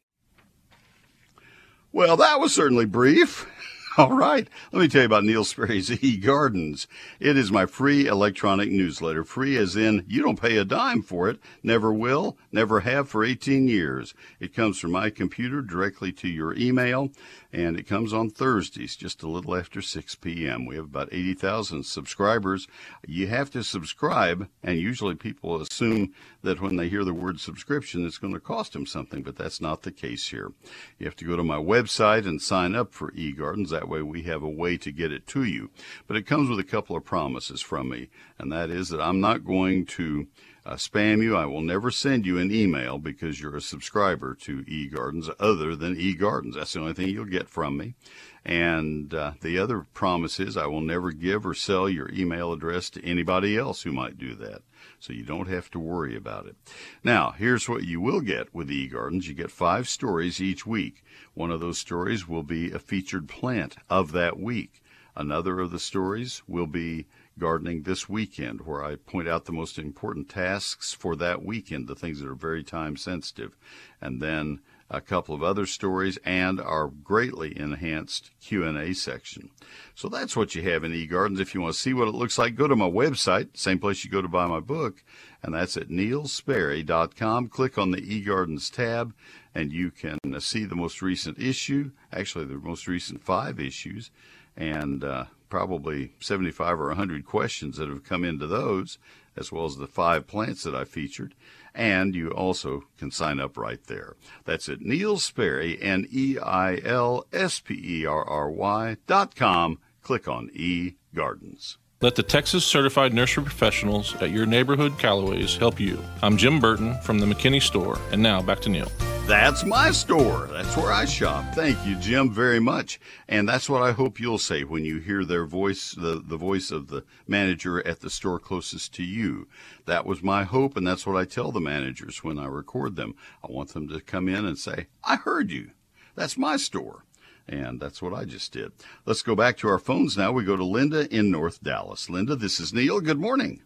[1.91, 3.45] Well, that was certainly brief.
[4.02, 4.48] All right.
[4.72, 6.88] Let me tell you about Neil Sperry's E Gardens.
[7.20, 9.24] It is my free electronic newsletter.
[9.24, 11.40] Free as in you don't pay a dime for it.
[11.62, 14.16] Never will, never have for 18 years.
[14.40, 17.12] It comes from my computer directly to your email
[17.54, 20.66] and it comes on Thursdays, just a little after 6 p.m.
[20.66, 22.68] We have about 80,000 subscribers.
[23.06, 28.06] You have to subscribe, and usually people assume that when they hear the word subscription,
[28.06, 30.52] it's going to cost them something, but that's not the case here.
[30.98, 33.70] You have to go to my website and sign up for eGardens.
[33.70, 35.69] That way we have a way to get it to you.
[36.08, 39.19] But it comes with a couple of promises from me, and that is that I'm
[39.19, 40.27] not going to
[40.65, 41.36] uh, spam you.
[41.36, 45.95] I will never send you an email because you're a subscriber to eGardens other than
[45.95, 46.56] eGardens.
[46.56, 47.95] That's the only thing you'll get from me.
[48.43, 52.89] And uh, the other promise is I will never give or sell your email address
[52.91, 54.63] to anybody else who might do that.
[55.00, 56.56] So you don't have to worry about it.
[57.04, 59.28] Now, here's what you will get with eGardens.
[59.28, 61.04] You get five stories each week.
[61.34, 64.82] One of those stories will be a featured plant of that week.
[65.15, 67.06] Another of the stories will be
[67.38, 71.96] gardening this weekend, where I point out the most important tasks for that weekend, the
[71.96, 73.56] things that are very time sensitive,
[74.00, 74.60] and then
[74.91, 79.50] a couple of other stories and our greatly enhanced Q&A section.
[79.96, 81.39] So that's what you have in eGardens.
[81.39, 84.04] If you want to see what it looks like, go to my website, same place
[84.04, 85.02] you go to buy my book,
[85.41, 87.48] and that's at neilsperry.com.
[87.48, 89.13] Click on the eGardens tab
[89.56, 94.12] and you can see the most recent issue, actually the most recent five issues,
[94.58, 98.98] and uh, probably 75 or 100 questions that have come into those,
[99.38, 101.36] as well as the five plants that I featured.
[101.76, 104.16] And you also can sign up right there.
[104.46, 109.36] That's at Neil Sperry, N E I L S P E R R Y dot
[109.36, 109.78] com.
[110.02, 111.78] Click on E Gardens.
[112.02, 116.04] Let the Texas Certified Nursery Professionals at your neighborhood Calloway's help you.
[116.24, 118.92] I'm Jim Burton from the McKinney Store, and now back to Neil.
[119.28, 120.50] That's my store.
[120.52, 121.54] That's where I shop.
[121.54, 123.00] Thank you, Jim, very much.
[123.30, 126.70] And that's what I hope you'll say when you hear their voice, the, the voice
[126.70, 129.48] of the manager at the store closest to you.
[129.86, 133.16] That was my hope, and that's what I tell the managers when I record them.
[133.42, 135.72] I want them to come in and say, I heard you.
[136.16, 137.06] That's my store.
[137.48, 138.72] And that's what I just did.
[139.06, 140.32] Let's go back to our phones now.
[140.32, 142.10] We go to Linda in North Dallas.
[142.10, 143.00] Linda, this is Neil.
[143.00, 143.62] Good morning.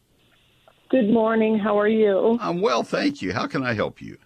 [0.89, 1.57] Good morning.
[1.57, 2.37] How are you?
[2.39, 3.33] I'm well, thank you.
[3.33, 4.17] How can I help you?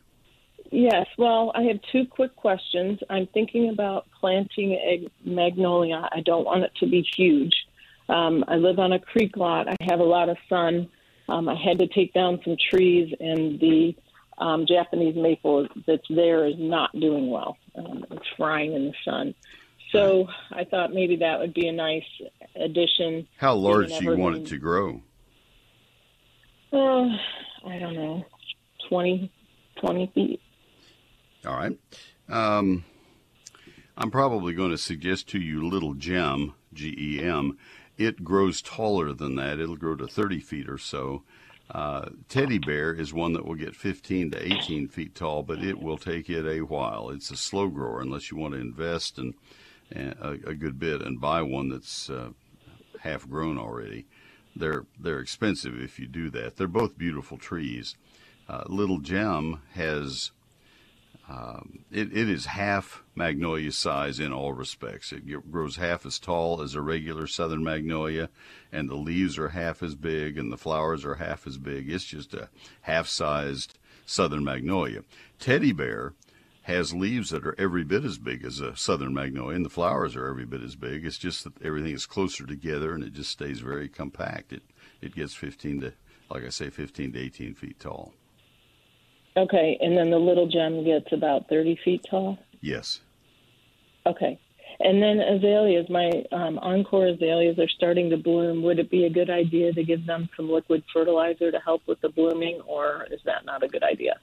[0.71, 2.99] Yes, well, I have two quick questions.
[3.09, 6.07] I'm thinking about planting a magnolia.
[6.11, 7.53] I don't want it to be huge.
[8.07, 9.67] Um, I live on a creek lot.
[9.67, 10.89] I have a lot of sun.
[11.27, 13.95] Um, I had to take down some trees, and the
[14.37, 17.57] um, Japanese maple that's there is not doing well.
[17.75, 19.33] Um, it's frying in the sun.
[19.91, 22.03] So I thought maybe that would be a nice
[22.55, 23.27] addition.
[23.37, 25.01] How large do you want it to grow?
[26.71, 27.07] Uh,
[27.65, 28.23] I don't know,
[28.87, 29.31] 20,
[29.81, 30.41] 20 feet.
[31.45, 31.77] All right.
[32.27, 32.83] Um,
[33.97, 37.57] I'm probably going to suggest to you Little Gem, G E M.
[37.97, 39.59] It grows taller than that.
[39.59, 41.23] It'll grow to 30 feet or so.
[41.69, 45.79] Uh, teddy bear is one that will get 15 to 18 feet tall, but it
[45.79, 47.09] will take it a while.
[47.09, 49.35] It's a slow grower unless you want to invest in,
[49.91, 52.29] in a, a, good bit and buy one that's uh,
[53.01, 54.07] half grown already.
[54.55, 56.57] They're they're expensive if you do that.
[56.57, 57.95] They're both beautiful trees.
[58.47, 60.31] Uh, Little Gem has
[61.29, 65.11] um, it, it is half magnolia size in all respects.
[65.11, 68.29] It grows half as tall as a regular southern magnolia,
[68.71, 71.89] and the leaves are half as big, and the flowers are half as big.
[71.89, 72.49] It's just a
[72.81, 75.03] half sized southern magnolia.
[75.39, 76.13] Teddy bear
[76.63, 80.15] has leaves that are every bit as big as a southern magnolia, and the flowers
[80.15, 81.05] are every bit as big.
[81.05, 84.51] It's just that everything is closer together, and it just stays very compact.
[84.51, 84.63] It,
[84.99, 85.93] it gets 15 to,
[86.31, 88.13] like I say, 15 to 18 feet tall.
[89.39, 92.37] Okay, and then the little gem gets about 30 feet tall?
[92.59, 92.99] Yes.
[94.05, 94.37] Okay.
[94.81, 98.61] And then azaleas, my um, encore azaleas are starting to bloom.
[98.63, 102.01] Would it be a good idea to give them some liquid fertilizer to help with
[102.01, 104.19] the blooming, or is that not a good idea?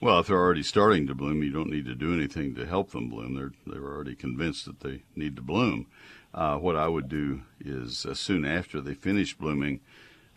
[0.00, 2.90] Well, if they're already starting to bloom, you don't need to do anything to help
[2.90, 3.34] them bloom.
[3.34, 5.86] They're they're already convinced that they need to bloom.
[6.32, 9.80] Uh, what I would do is uh, soon after they finish blooming,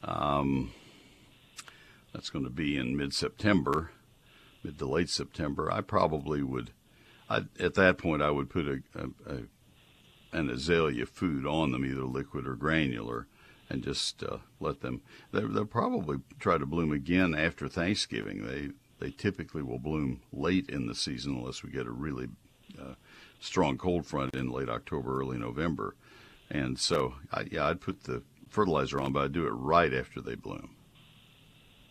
[0.03, 0.71] um,
[2.13, 3.91] that's going to be in mid-September,
[4.63, 5.71] mid to late September.
[5.71, 6.71] I probably would,
[7.29, 9.41] I, at that point, I would put a, a, a
[10.33, 13.27] an azalea food on them, either liquid or granular,
[13.69, 15.01] and just uh, let them.
[15.31, 18.45] They'll probably try to bloom again after Thanksgiving.
[18.45, 22.29] They they typically will bloom late in the season unless we get a really
[22.79, 22.93] uh,
[23.39, 25.95] strong cold front in late October, early November.
[26.49, 30.21] And so, I, yeah, I'd put the fertilizer on, but I'd do it right after
[30.21, 30.75] they bloom.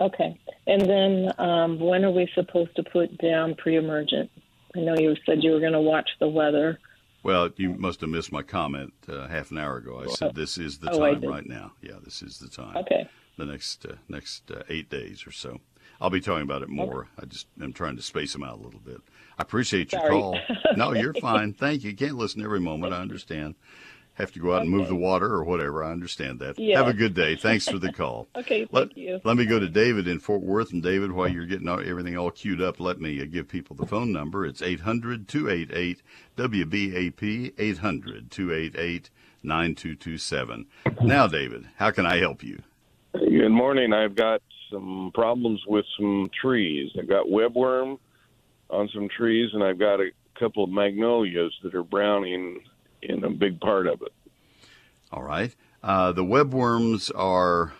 [0.00, 0.38] Okay.
[0.66, 4.30] And then um, when are we supposed to put down pre-emergent?
[4.76, 6.78] I know you said you were going to watch the weather.
[7.22, 10.02] Well, you must have missed my comment uh, half an hour ago.
[10.02, 11.72] I said this is the Oh, time right now.
[11.82, 12.76] Yeah, this is the time.
[12.78, 13.06] Okay.
[13.36, 15.60] The next uh, next uh, eight days or so.
[16.00, 17.08] I'll be talking about it more.
[17.20, 19.02] I just am trying to space them out a little bit.
[19.38, 20.10] I appreciate your Sorry.
[20.12, 20.38] call.
[20.76, 21.52] no, you're fine.
[21.52, 21.94] Thank you.
[21.94, 22.94] Can't listen every moment.
[22.94, 23.54] I understand.
[24.20, 25.82] Have to go out and move the water or whatever.
[25.82, 26.58] I understand that.
[26.58, 26.76] Yeah.
[26.76, 27.36] Have a good day.
[27.36, 28.28] Thanks for the call.
[28.36, 29.20] Okay, thank let, you.
[29.24, 30.72] Let me go to David in Fort Worth.
[30.72, 33.76] And David, while you're getting all, everything all queued up, let me uh, give people
[33.76, 34.44] the phone number.
[34.44, 36.02] It's 800 288
[36.36, 39.10] WBAP, 800 288
[39.42, 40.66] 9227.
[41.02, 42.62] Now, David, how can I help you?
[43.14, 43.92] Good morning.
[43.92, 46.90] I've got some problems with some trees.
[46.98, 47.98] I've got webworm
[48.68, 52.60] on some trees, and I've got a couple of magnolias that are browning
[53.02, 54.12] in a big part of it.
[55.12, 55.54] All right.
[55.82, 57.72] Uh, the webworms are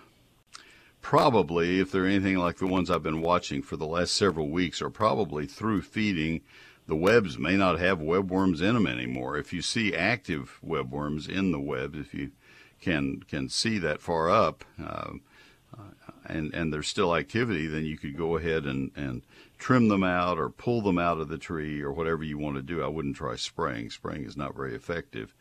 [1.03, 4.83] probably, if they're anything like the ones I've been watching for the last several weeks,
[4.83, 6.41] are probably through feeding.
[6.87, 9.37] The webs may not have webworms in them anymore.
[9.37, 12.33] If you see active webworms in the web, if you
[12.81, 15.13] can can see that far up, uh,
[15.77, 19.23] uh, and and there's still activity, then you could go ahead and and
[19.61, 22.63] trim them out or pull them out of the tree or whatever you want to
[22.63, 22.83] do.
[22.83, 23.91] I wouldn't try spraying.
[23.91, 25.35] Spraying is not very effective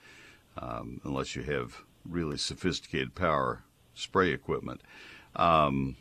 [0.58, 3.64] um, unless you have really sophisticated power
[3.96, 4.82] spray equipment.
[5.36, 5.96] Um,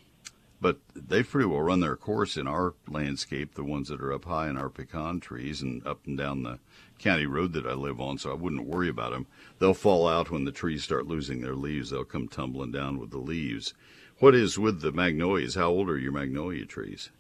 [0.61, 4.25] but they pretty well run their course in our landscape, the ones that are up
[4.25, 6.59] high in our pecan trees and up and down the
[6.99, 9.29] county road that I live on, so I wouldn't worry about them.
[9.61, 11.91] They'll fall out when the trees start losing their leaves.
[11.91, 13.75] They'll come tumbling down with the leaves.
[14.19, 15.55] What is with the magnolias?
[15.55, 17.11] How old are your magnolia trees?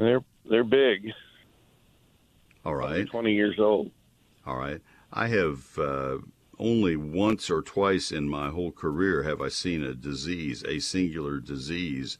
[0.00, 1.12] They're they're big.
[2.64, 3.06] All right.
[3.06, 3.90] Twenty years old.
[4.46, 4.80] All right.
[5.12, 6.18] I have uh,
[6.58, 11.38] only once or twice in my whole career have I seen a disease, a singular
[11.38, 12.16] disease,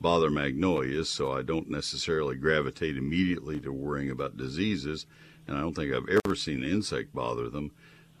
[0.00, 1.10] bother magnolias.
[1.10, 5.04] So I don't necessarily gravitate immediately to worrying about diseases,
[5.46, 7.72] and I don't think I've ever seen an insect bother them.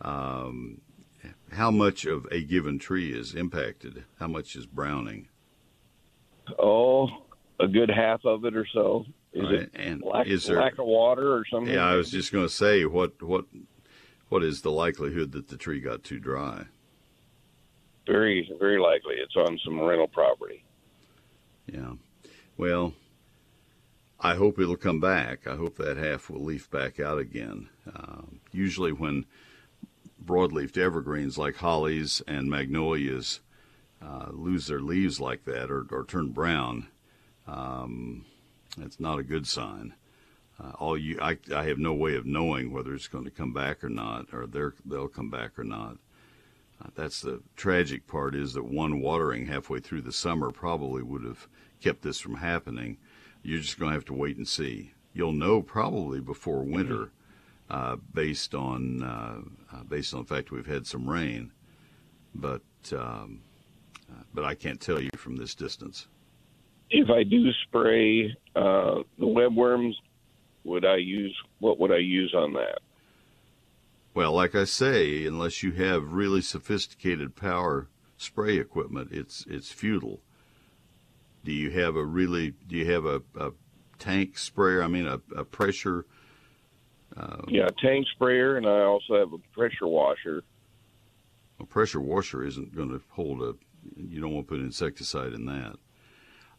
[0.02, 0.82] Um,
[1.52, 4.04] how much of a given tree is impacted?
[4.20, 5.28] How much is browning?
[6.58, 7.08] Oh,
[7.60, 9.04] a good half of it or so.
[9.32, 11.72] Is Right, it and lack, is there- lack of water or something?
[11.72, 13.44] Yeah, I was just going to say what what
[14.28, 16.64] what is the likelihood that the tree got too dry?
[18.06, 20.64] very very likely it's on some rental property.
[21.66, 21.92] Yeah.
[22.56, 22.94] Well,
[24.18, 25.46] I hope it'll come back.
[25.46, 27.68] I hope that half will leaf back out again.
[27.94, 29.26] Um, usually, when
[30.24, 33.40] broadleafed evergreens like hollies and magnolias
[34.02, 36.88] uh, lose their leaves like that or, or turn brown,
[37.48, 38.24] um,
[38.80, 39.94] it's not a good sign.
[40.62, 43.52] Uh, all you, I, I have no way of knowing whether it's going to come
[43.52, 45.96] back or not, or they're, they'll come back or not.
[46.82, 51.24] Uh, that's the tragic part is that one watering halfway through the summer probably would
[51.24, 51.48] have
[51.80, 52.98] kept this from happening.
[53.42, 54.92] You're just going to have to wait and see.
[55.12, 57.10] You'll know probably before winter,
[57.70, 59.40] uh, based on uh,
[59.72, 61.52] uh, based on the fact we've had some rain,
[62.34, 63.42] but um,
[64.10, 66.06] uh, but I can't tell you from this distance.
[66.90, 69.94] If I do spray uh, the webworms,
[70.64, 72.80] would I use what would I use on that?
[74.14, 80.20] Well, like I say, unless you have really sophisticated power spray equipment, it's it's futile.
[81.44, 82.54] Do you have a really?
[82.66, 83.52] Do you have a, a
[83.98, 84.82] tank sprayer?
[84.82, 86.04] I mean, a, a pressure.
[87.16, 90.42] Uh, Yeah, a tank sprayer, and I also have a pressure washer.
[91.60, 93.54] A pressure washer isn't going to hold a.
[93.96, 95.76] You don't want to put insecticide in that.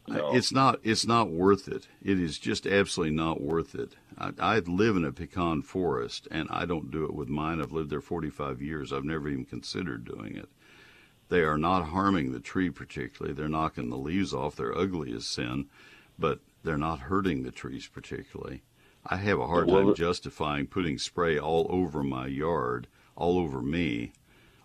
[0.08, 0.34] No.
[0.34, 0.80] It's not.
[0.82, 1.86] It's not worth it.
[2.02, 3.94] It is just absolutely not worth it.
[4.18, 7.60] I, I live in a pecan forest, and I don't do it with mine.
[7.60, 8.92] I've lived there 45 years.
[8.92, 10.48] I've never even considered doing it.
[11.28, 13.34] They are not harming the tree particularly.
[13.34, 14.56] They're knocking the leaves off.
[14.56, 15.66] They're ugly as sin,
[16.18, 18.62] but they're not hurting the trees particularly.
[19.06, 23.62] I have a hard Well, time justifying putting spray all over my yard, all over
[23.62, 24.12] me,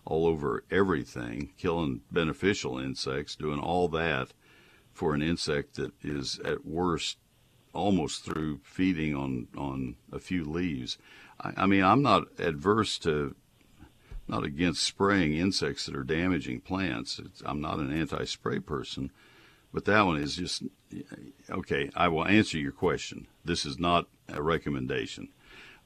[0.04, 4.32] all over everything, killing beneficial insects, doing all that
[4.96, 7.18] for an insect that is at worst
[7.72, 10.98] almost through feeding on on a few leaves.
[11.38, 13.36] I, I mean, I'm not adverse to,
[14.26, 17.18] not against spraying insects that are damaging plants.
[17.18, 19.12] It's, I'm not an anti-spray person,
[19.72, 20.62] but that one is just
[21.50, 21.90] okay.
[21.94, 23.26] I will answer your question.
[23.44, 25.28] This is not a recommendation.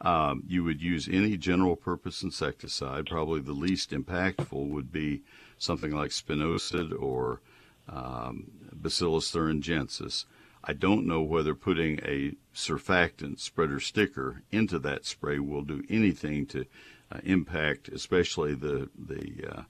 [0.02, 3.06] Um, you would use any general purpose insecticide.
[3.06, 5.22] Probably the least impactful would be
[5.58, 7.42] something like spinosad or
[7.90, 10.24] um, Bacillus thuringiensis.
[10.62, 16.46] I don't know whether putting a surfactant spreader sticker into that spray will do anything
[16.46, 16.66] to
[17.10, 19.62] uh, impact, especially the the uh,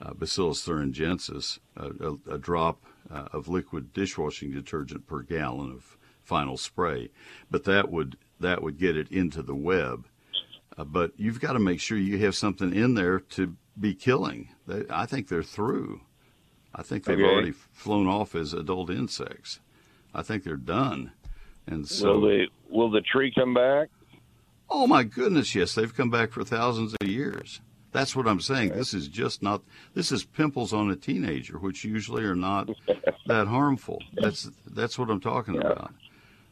[0.00, 6.56] uh, Bacillus thuringiensis, a, a, drop uh, of liquid dishwashing detergent per gallon of final
[6.56, 7.10] spray,
[7.50, 10.06] but that would that would get it into the web.
[10.76, 14.48] Uh, but you've got to make sure you have something in there to be killing.
[14.66, 16.00] They, I think they're through.
[16.74, 17.24] I think they've okay.
[17.28, 19.60] already flown off as adult insects.
[20.14, 21.12] I think they're done.
[21.66, 23.88] And so, will, they, will the tree come back?
[24.68, 27.60] Oh my goodness, yes, they've come back for thousands of years.
[27.92, 28.70] That's what I'm saying.
[28.70, 29.62] This is just not.
[29.94, 32.68] This is pimples on a teenager, which usually are not
[33.26, 34.02] that harmful.
[34.14, 35.60] That's that's what I'm talking yeah.
[35.60, 35.94] about.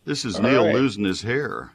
[0.04, 0.74] This is All Neil right.
[0.74, 1.72] losing his hair.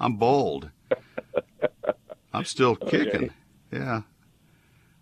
[0.00, 0.70] I'm bald.
[2.34, 3.24] I'm still kicking.
[3.24, 3.30] Okay.
[3.70, 4.02] Yeah.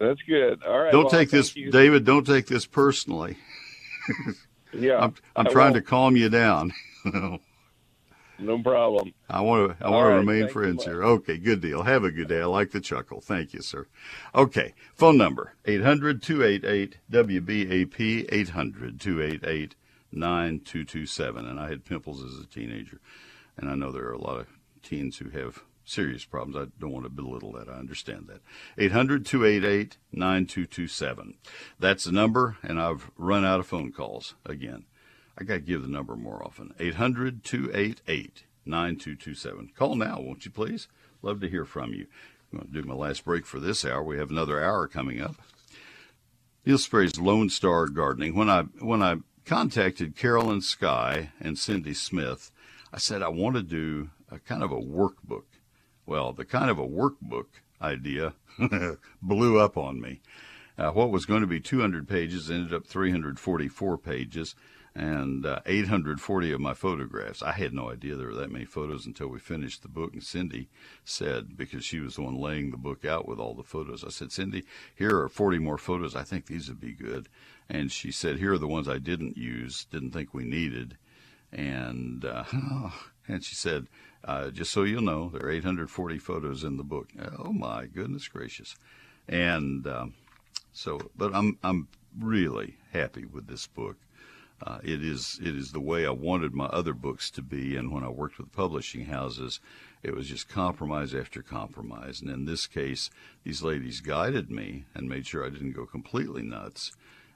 [0.02, 0.64] That's good.
[0.64, 0.90] All right.
[0.90, 1.70] Don't well, take this, you.
[1.70, 2.04] David.
[2.04, 3.36] Don't take this personally.
[4.72, 4.98] yeah.
[4.98, 5.76] I'm, I'm trying won't.
[5.76, 6.72] to calm you down.
[7.04, 9.14] no problem.
[9.30, 9.86] I want to.
[9.86, 11.04] I want right, to remain friends here.
[11.04, 11.38] Okay.
[11.38, 11.84] Good deal.
[11.84, 12.40] Have a good day.
[12.40, 13.20] I like the chuckle.
[13.20, 13.86] Thank you, sir.
[14.34, 14.74] Okay.
[14.96, 19.72] Phone number 800-288 WBAP 800-288
[20.10, 21.46] 9227.
[21.46, 22.98] And I had pimples as a teenager,
[23.56, 24.48] and I know there are a lot of
[24.82, 26.56] teens who have serious problems.
[26.56, 27.68] I don't want to belittle that.
[27.68, 28.40] I understand that.
[28.78, 31.34] 800 288 9227.
[31.78, 34.84] That's the number, and I've run out of phone calls again.
[35.38, 36.74] I got to give the number more often.
[36.78, 39.72] 800 288 9227.
[39.76, 40.88] Call now, won't you please?
[41.22, 42.06] Love to hear from you.
[42.52, 44.02] I'm going to do my last break for this hour.
[44.02, 45.36] We have another hour coming up.
[46.64, 48.36] Neil Sperry's Lone Star Gardening.
[48.36, 52.52] When I when I contacted Carolyn Sky and Cindy Smith,
[52.92, 55.44] I said I want to do a kind of a workbook
[56.12, 57.46] well, the kind of a workbook
[57.80, 58.34] idea
[59.22, 60.20] blew up on me.
[60.76, 64.54] Uh, what was going to be 200 pages ended up 344 pages
[64.94, 67.42] and uh, 840 of my photographs.
[67.42, 70.12] I had no idea there were that many photos until we finished the book.
[70.12, 70.68] And Cindy
[71.02, 74.10] said, because she was the one laying the book out with all the photos, I
[74.10, 76.14] said, Cindy, here are 40 more photos.
[76.14, 77.30] I think these would be good.
[77.70, 80.98] And she said, here are the ones I didn't use, didn't think we needed.
[81.52, 82.44] And uh,
[83.28, 83.86] and she said,
[84.24, 87.10] uh, just so you'll know, there are 840 photos in the book.
[87.38, 88.76] Oh my goodness gracious!
[89.28, 90.14] And um,
[90.72, 91.88] so, but I'm I'm
[92.18, 93.96] really happy with this book.
[94.64, 97.90] Uh, it is it is the way I wanted my other books to be, and
[97.92, 99.60] when I worked with publishing houses,
[100.02, 102.20] it was just compromise after compromise.
[102.20, 103.10] And in this case,
[103.44, 106.92] these ladies guided me and made sure I didn't go completely nuts.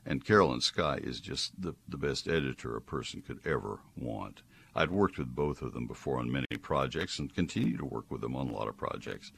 [0.07, 4.43] And Carolyn Sky is just the, the best editor a person could ever want.
[4.75, 8.21] I'd worked with both of them before on many projects and continue to work with
[8.21, 9.33] them on a lot of projects.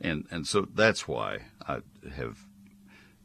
[0.00, 1.80] And, and so that's why I
[2.14, 2.38] have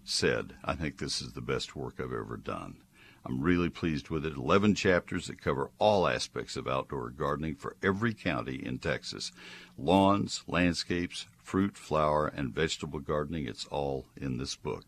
[0.03, 2.77] said I think this is the best work I've ever done.
[3.25, 4.37] I'm really pleased with it.
[4.37, 9.33] 11 chapters that cover all aspects of outdoor gardening for every county in Texas
[9.77, 13.45] lawns, landscapes, fruit, flower, and vegetable gardening.
[13.45, 14.85] It's all in this book.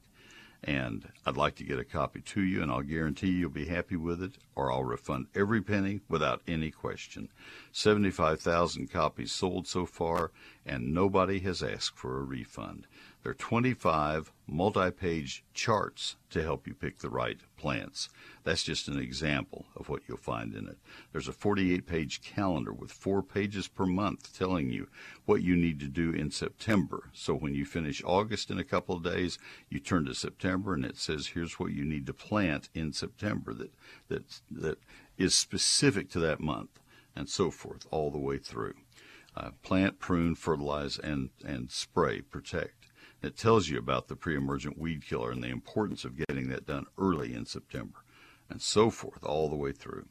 [0.64, 3.96] And I'd like to get a copy to you, and I'll guarantee you'll be happy
[3.96, 7.30] with it, or I'll refund every penny without any question.
[7.72, 10.32] 75,000 copies sold so far,
[10.66, 12.88] and nobody has asked for a refund.
[13.24, 18.08] There are 25 multi page charts to help you pick the right plants.
[18.46, 20.78] That's just an example of what you'll find in it.
[21.12, 24.88] There's a 48 page calendar with four pages per month telling you
[25.26, 27.10] what you need to do in September.
[27.14, 29.38] So when you finish August in a couple of days,
[29.70, 33.54] you turn to September and it says, here's what you need to plant in September
[33.54, 33.74] that,
[34.08, 34.80] that, that
[35.18, 36.80] is specific to that month,
[37.16, 38.76] and so forth, all the way through.
[39.36, 42.89] Uh, plant, prune, fertilize, and, and spray, protect.
[43.22, 46.86] It tells you about the pre-emergent weed killer and the importance of getting that done
[46.98, 48.06] early in September,
[48.50, 50.06] and so forth all the way through.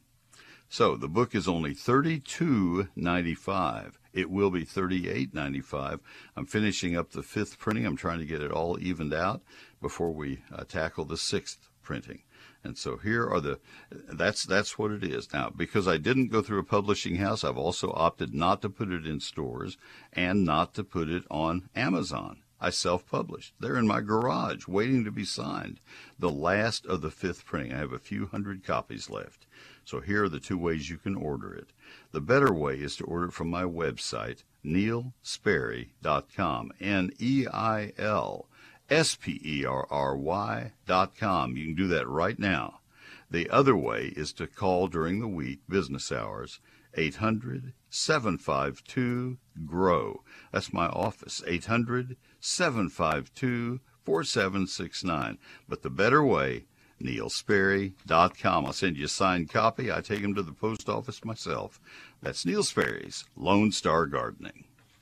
[0.69, 3.93] So the book is only $32.95.
[4.13, 6.01] It will be $38.95.
[6.37, 7.87] I'm finishing up the fifth printing.
[7.87, 9.41] I'm trying to get it all evened out
[9.81, 12.25] before we uh, tackle the sixth printing.
[12.63, 13.59] And so here are the
[13.91, 15.33] that's that's what it is.
[15.33, 18.91] Now, because I didn't go through a publishing house, I've also opted not to put
[18.91, 19.79] it in stores
[20.13, 23.55] and not to put it on Amazon I self published.
[23.61, 25.79] They're in my garage waiting to be signed.
[26.19, 27.73] The last of the fifth printing.
[27.73, 29.47] I have a few hundred copies left.
[29.85, 31.73] So here are the two ways you can order it.
[32.11, 36.73] The better way is to order it from my website, neilsperry.com.
[36.81, 38.49] N E I L
[38.91, 41.57] S P E R R Y dot com.
[41.57, 42.81] You can do that right now.
[43.31, 46.59] The other way is to call during the week, business hours,
[46.95, 50.23] 800 752 GROW.
[50.53, 52.17] That's my office, 800
[52.49, 55.38] 752 4769.
[55.68, 56.64] But the better way,
[57.03, 58.66] neilsperry.com.
[58.66, 59.92] I'll send you a signed copy.
[59.92, 61.80] I take them to the post office myself.
[62.22, 64.64] That's Neil Sperry's Lone Star Gardening.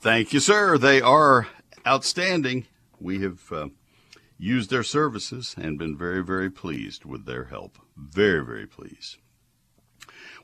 [0.00, 0.78] Thank you, sir.
[0.78, 1.46] They are
[1.86, 2.64] outstanding.
[2.98, 3.68] We have uh,
[4.38, 7.76] used their services and been very, very pleased with their help.
[7.98, 9.18] Very, very pleased.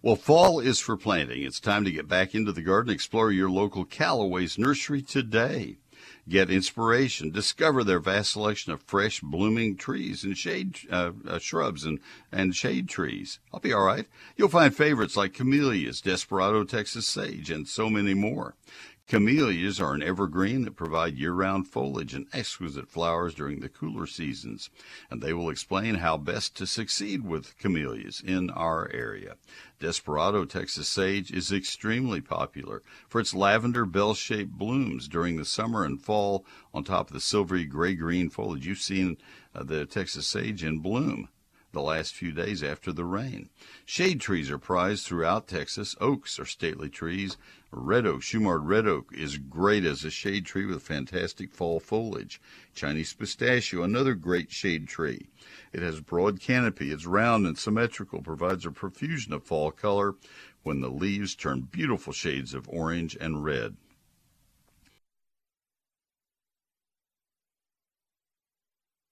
[0.02, 1.42] Well, fall is for planting.
[1.42, 2.92] It's time to get back into the garden.
[2.92, 5.78] Explore your local Calloway's nursery today.
[6.28, 7.30] Get inspiration.
[7.30, 12.00] Discover their vast selection of fresh, blooming trees and shade uh, uh, shrubs and,
[12.30, 13.38] and shade trees.
[13.54, 14.06] I'll be all right.
[14.36, 18.54] You'll find favorites like camellias, desperado Texas sage, and so many more.
[19.08, 24.68] Camellias are an evergreen that provide year-round foliage and exquisite flowers during the cooler seasons,
[25.08, 29.36] and they will explain how best to succeed with camellias in our area.
[29.78, 36.02] Desperado Texas sage is extremely popular for its lavender bell-shaped blooms during the summer and
[36.02, 36.44] fall
[36.74, 38.66] on top of the silvery gray-green foliage.
[38.66, 39.18] You've seen
[39.54, 41.28] uh, the Texas sage in bloom
[41.76, 43.50] the last few days after the rain.
[43.84, 45.94] Shade trees are prized throughout Texas.
[46.00, 47.36] Oaks are stately trees.
[47.70, 52.40] Red oak, Shumard red oak, is great as a shade tree with fantastic fall foliage.
[52.74, 55.28] Chinese pistachio, another great shade tree.
[55.74, 60.14] It has broad canopy, it's round and symmetrical, provides a profusion of fall color
[60.62, 63.76] when the leaves turn beautiful shades of orange and red.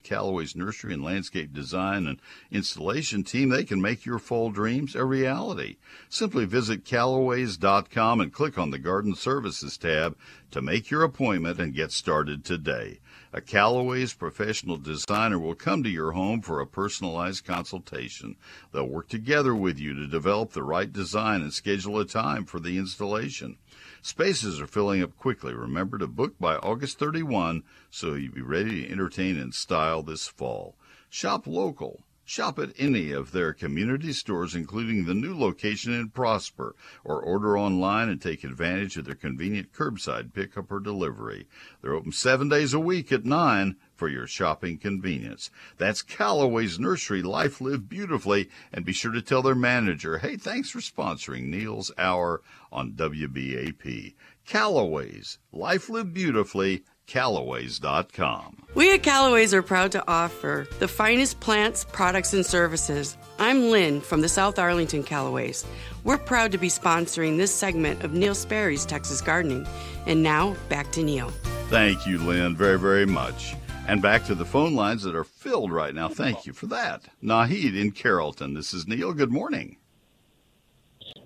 [0.05, 2.20] Calloway's nursery and landscape design and
[2.52, 5.76] installation team, they can make your fall dreams a reality.
[6.09, 10.16] Simply visit calloways.com and click on the Garden Services tab
[10.52, 13.00] to make your appointment and get started today.
[13.32, 18.36] A Calloway's professional designer will come to your home for a personalized consultation.
[18.72, 22.61] They'll work together with you to develop the right design and schedule a time for
[22.61, 23.59] the installation.
[24.05, 25.55] Spaces are filling up quickly.
[25.55, 30.28] Remember to book by August 31 so you'll be ready to entertain in style this
[30.28, 30.76] fall.
[31.09, 32.05] Shop local.
[32.22, 37.57] Shop at any of their community stores, including the new location in Prosper, or order
[37.57, 41.46] online and take advantage of their convenient curbside pickup or delivery.
[41.80, 45.51] They're open seven days a week at 9 for your shopping convenience.
[45.78, 50.70] That's Calloway's Nursery Life Lived Beautifully, and be sure to tell their manager, hey, thanks
[50.70, 52.42] for sponsoring Neil's Hour
[52.72, 54.14] on WBAP.
[54.45, 58.64] Calloway's Life Lived Beautifully, Calloways.com.
[58.74, 63.16] We at Calloway's are proud to offer the finest plants, products, and services.
[63.38, 65.66] I'm Lynn from the South Arlington Calloway's.
[66.03, 69.66] We're proud to be sponsoring this segment of Neil Sperry's Texas Gardening.
[70.07, 71.30] And now, back to Neil.
[71.68, 73.55] Thank you, Lynn, very, very much.
[73.87, 76.09] And back to the phone lines that are filled right now.
[76.09, 77.03] Thank you for that.
[77.22, 78.55] Nahid in Carrollton.
[78.55, 79.12] This is Neil.
[79.12, 79.76] Good morning.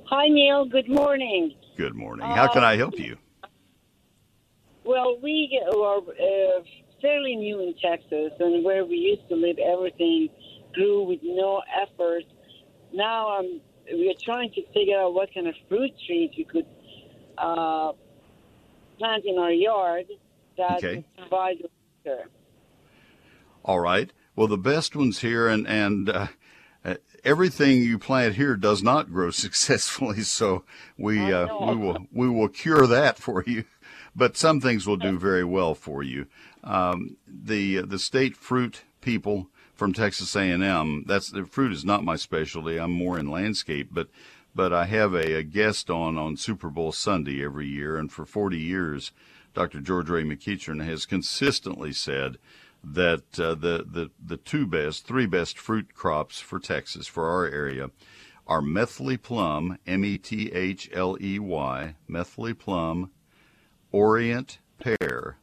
[0.06, 0.64] Hi, Neil.
[0.66, 1.54] Good morning.
[1.76, 2.26] Good morning.
[2.26, 3.16] How can I help you?
[4.84, 6.62] Well, we are uh,
[7.00, 10.28] fairly new in Texas, and where we used to live, everything
[10.74, 12.24] grew with no effort.
[12.92, 13.40] Now
[13.92, 16.66] we are trying to figure out what kind of fruit trees we could
[17.36, 17.92] uh,
[18.98, 20.06] plant in our yard
[20.56, 21.04] that Okay.
[21.30, 21.68] the
[22.04, 22.28] winter.
[23.64, 24.12] All right.
[24.36, 26.26] Well, the best ones here, and and uh,
[26.84, 26.94] uh,
[27.24, 30.22] everything you plant here does not grow successfully.
[30.22, 30.64] So
[30.96, 33.64] we uh, we will we will cure that for you.
[34.14, 36.26] But some things will do very well for you.
[36.64, 41.04] Um, the the state fruit people from Texas A&M.
[41.06, 42.78] That's the fruit is not my specialty.
[42.78, 44.08] I'm more in landscape, but
[44.54, 48.24] but I have a, a guest on on Super Bowl Sunday every year, and for
[48.26, 49.12] 40 years,
[49.54, 49.80] Dr.
[49.80, 52.38] George Ray McEachern has consistently said
[52.92, 57.46] that uh, the the the two best, three best fruit crops for Texas for our
[57.46, 57.90] area
[58.46, 63.10] are Methley plum, M E T H L E Y, Methley plum,
[63.92, 65.38] Orient pear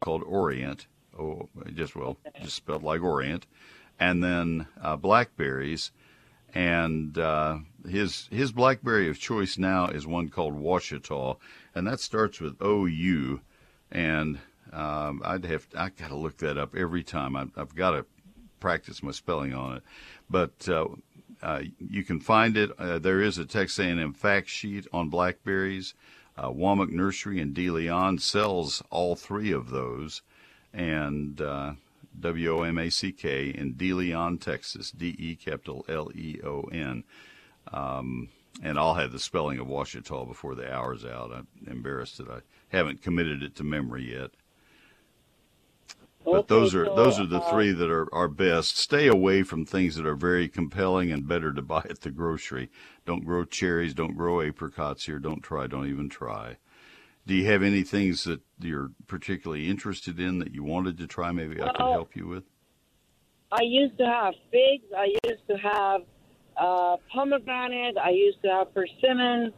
[0.00, 0.86] called Orient.
[1.18, 3.46] Oh, just well, just spelled like Orient,
[3.98, 5.90] and then uh, blackberries,
[6.54, 7.58] and uh,
[7.88, 11.36] his his blackberry of choice now is one called Ouachita,
[11.74, 13.40] and that starts with O U,
[13.90, 14.38] and
[14.72, 17.36] um, I'd have I got to look that up every time.
[17.36, 18.06] I, I've got to
[18.60, 19.82] practice my spelling on it,
[20.28, 20.86] but uh,
[21.42, 22.70] uh, you can find it.
[22.78, 25.94] Uh, there is a Texas A&M fact sheet on blackberries.
[26.36, 30.22] Uh, Womack Nursery in De Leon sells all three of those,
[30.72, 31.72] and uh,
[32.20, 36.40] W O M A C K in De Leon, Texas, D E capital L E
[36.44, 37.04] O N.
[37.72, 38.28] Um,
[38.62, 41.32] and I'll have the spelling of Ouachita before the hour's out.
[41.32, 44.30] I'm embarrassed that I haven't committed it to memory yet.
[46.32, 48.76] But those are those are the three that are, are best.
[48.76, 52.70] Stay away from things that are very compelling and better to buy at the grocery.
[53.06, 53.94] Don't grow cherries.
[53.94, 55.18] Don't grow apricots here.
[55.18, 55.66] Don't try.
[55.66, 56.56] Don't even try.
[57.26, 61.30] Do you have any things that you're particularly interested in that you wanted to try?
[61.30, 62.44] Maybe I could help you with.
[63.52, 64.84] I used to have figs.
[64.96, 66.02] I used to have
[66.56, 67.96] uh, pomegranate.
[67.98, 69.52] I used to have persimmon.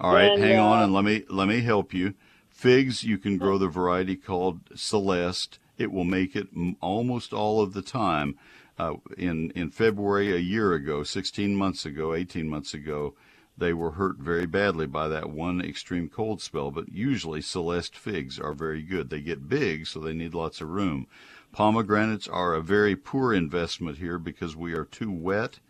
[0.00, 2.14] All right, and, hang on, uh, and let me let me help you.
[2.48, 5.58] Figs, you can grow the variety called Celeste.
[5.76, 6.48] It will make it
[6.80, 8.38] almost all of the time.
[8.76, 13.14] Uh, in in February a year ago, 16 months ago, 18 months ago,
[13.56, 16.70] they were hurt very badly by that one extreme cold spell.
[16.72, 19.10] But usually, Celeste figs are very good.
[19.10, 21.06] They get big, so they need lots of room.
[21.52, 25.60] Pomegranates are a very poor investment here because we are too wet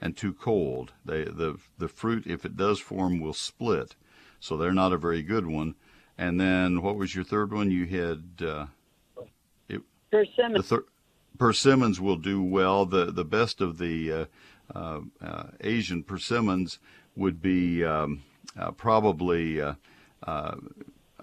[0.00, 0.92] and too cold.
[1.04, 3.94] They, the the fruit, if it does form, will split,
[4.40, 5.74] so they're not a very good one.
[6.16, 7.70] And then what was your third one?
[7.70, 8.66] You had uh,
[10.14, 10.52] it, Persimmon.
[10.54, 10.84] the thir-
[11.38, 12.86] persimmons will do well.
[12.86, 14.24] The the best of the uh,
[14.74, 16.78] uh, uh, Asian persimmons
[17.16, 18.22] would be um,
[18.58, 19.60] uh, probably.
[19.60, 19.74] Uh,
[20.26, 20.56] uh,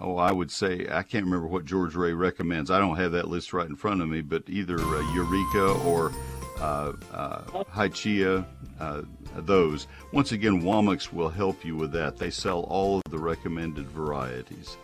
[0.03, 2.71] Oh, I would say I can't remember what George Ray recommends.
[2.71, 6.11] I don't have that list right in front of me, but either uh, Eureka or
[6.59, 8.43] uh, uh, Hachiya,
[8.79, 9.01] uh,
[9.35, 9.85] those.
[10.11, 12.17] Once again, Womack's will help you with that.
[12.17, 14.77] They sell all of the recommended varieties.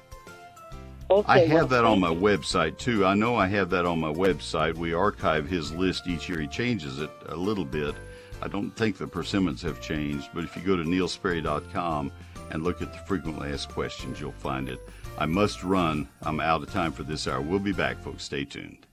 [1.09, 3.05] I have well, that on my website too.
[3.05, 4.75] I know I have that on my website.
[4.75, 6.41] We archive his list each year.
[6.41, 7.95] He changes it a little bit.
[8.41, 12.11] I don't think the persimmons have changed, but if you go to neilsperry.com
[12.51, 14.79] and look at the frequently asked questions, you'll find it.
[15.17, 16.07] I must run.
[16.21, 17.41] I'm out of time for this hour.
[17.41, 18.23] We'll be back, folks.
[18.23, 18.86] Stay tuned.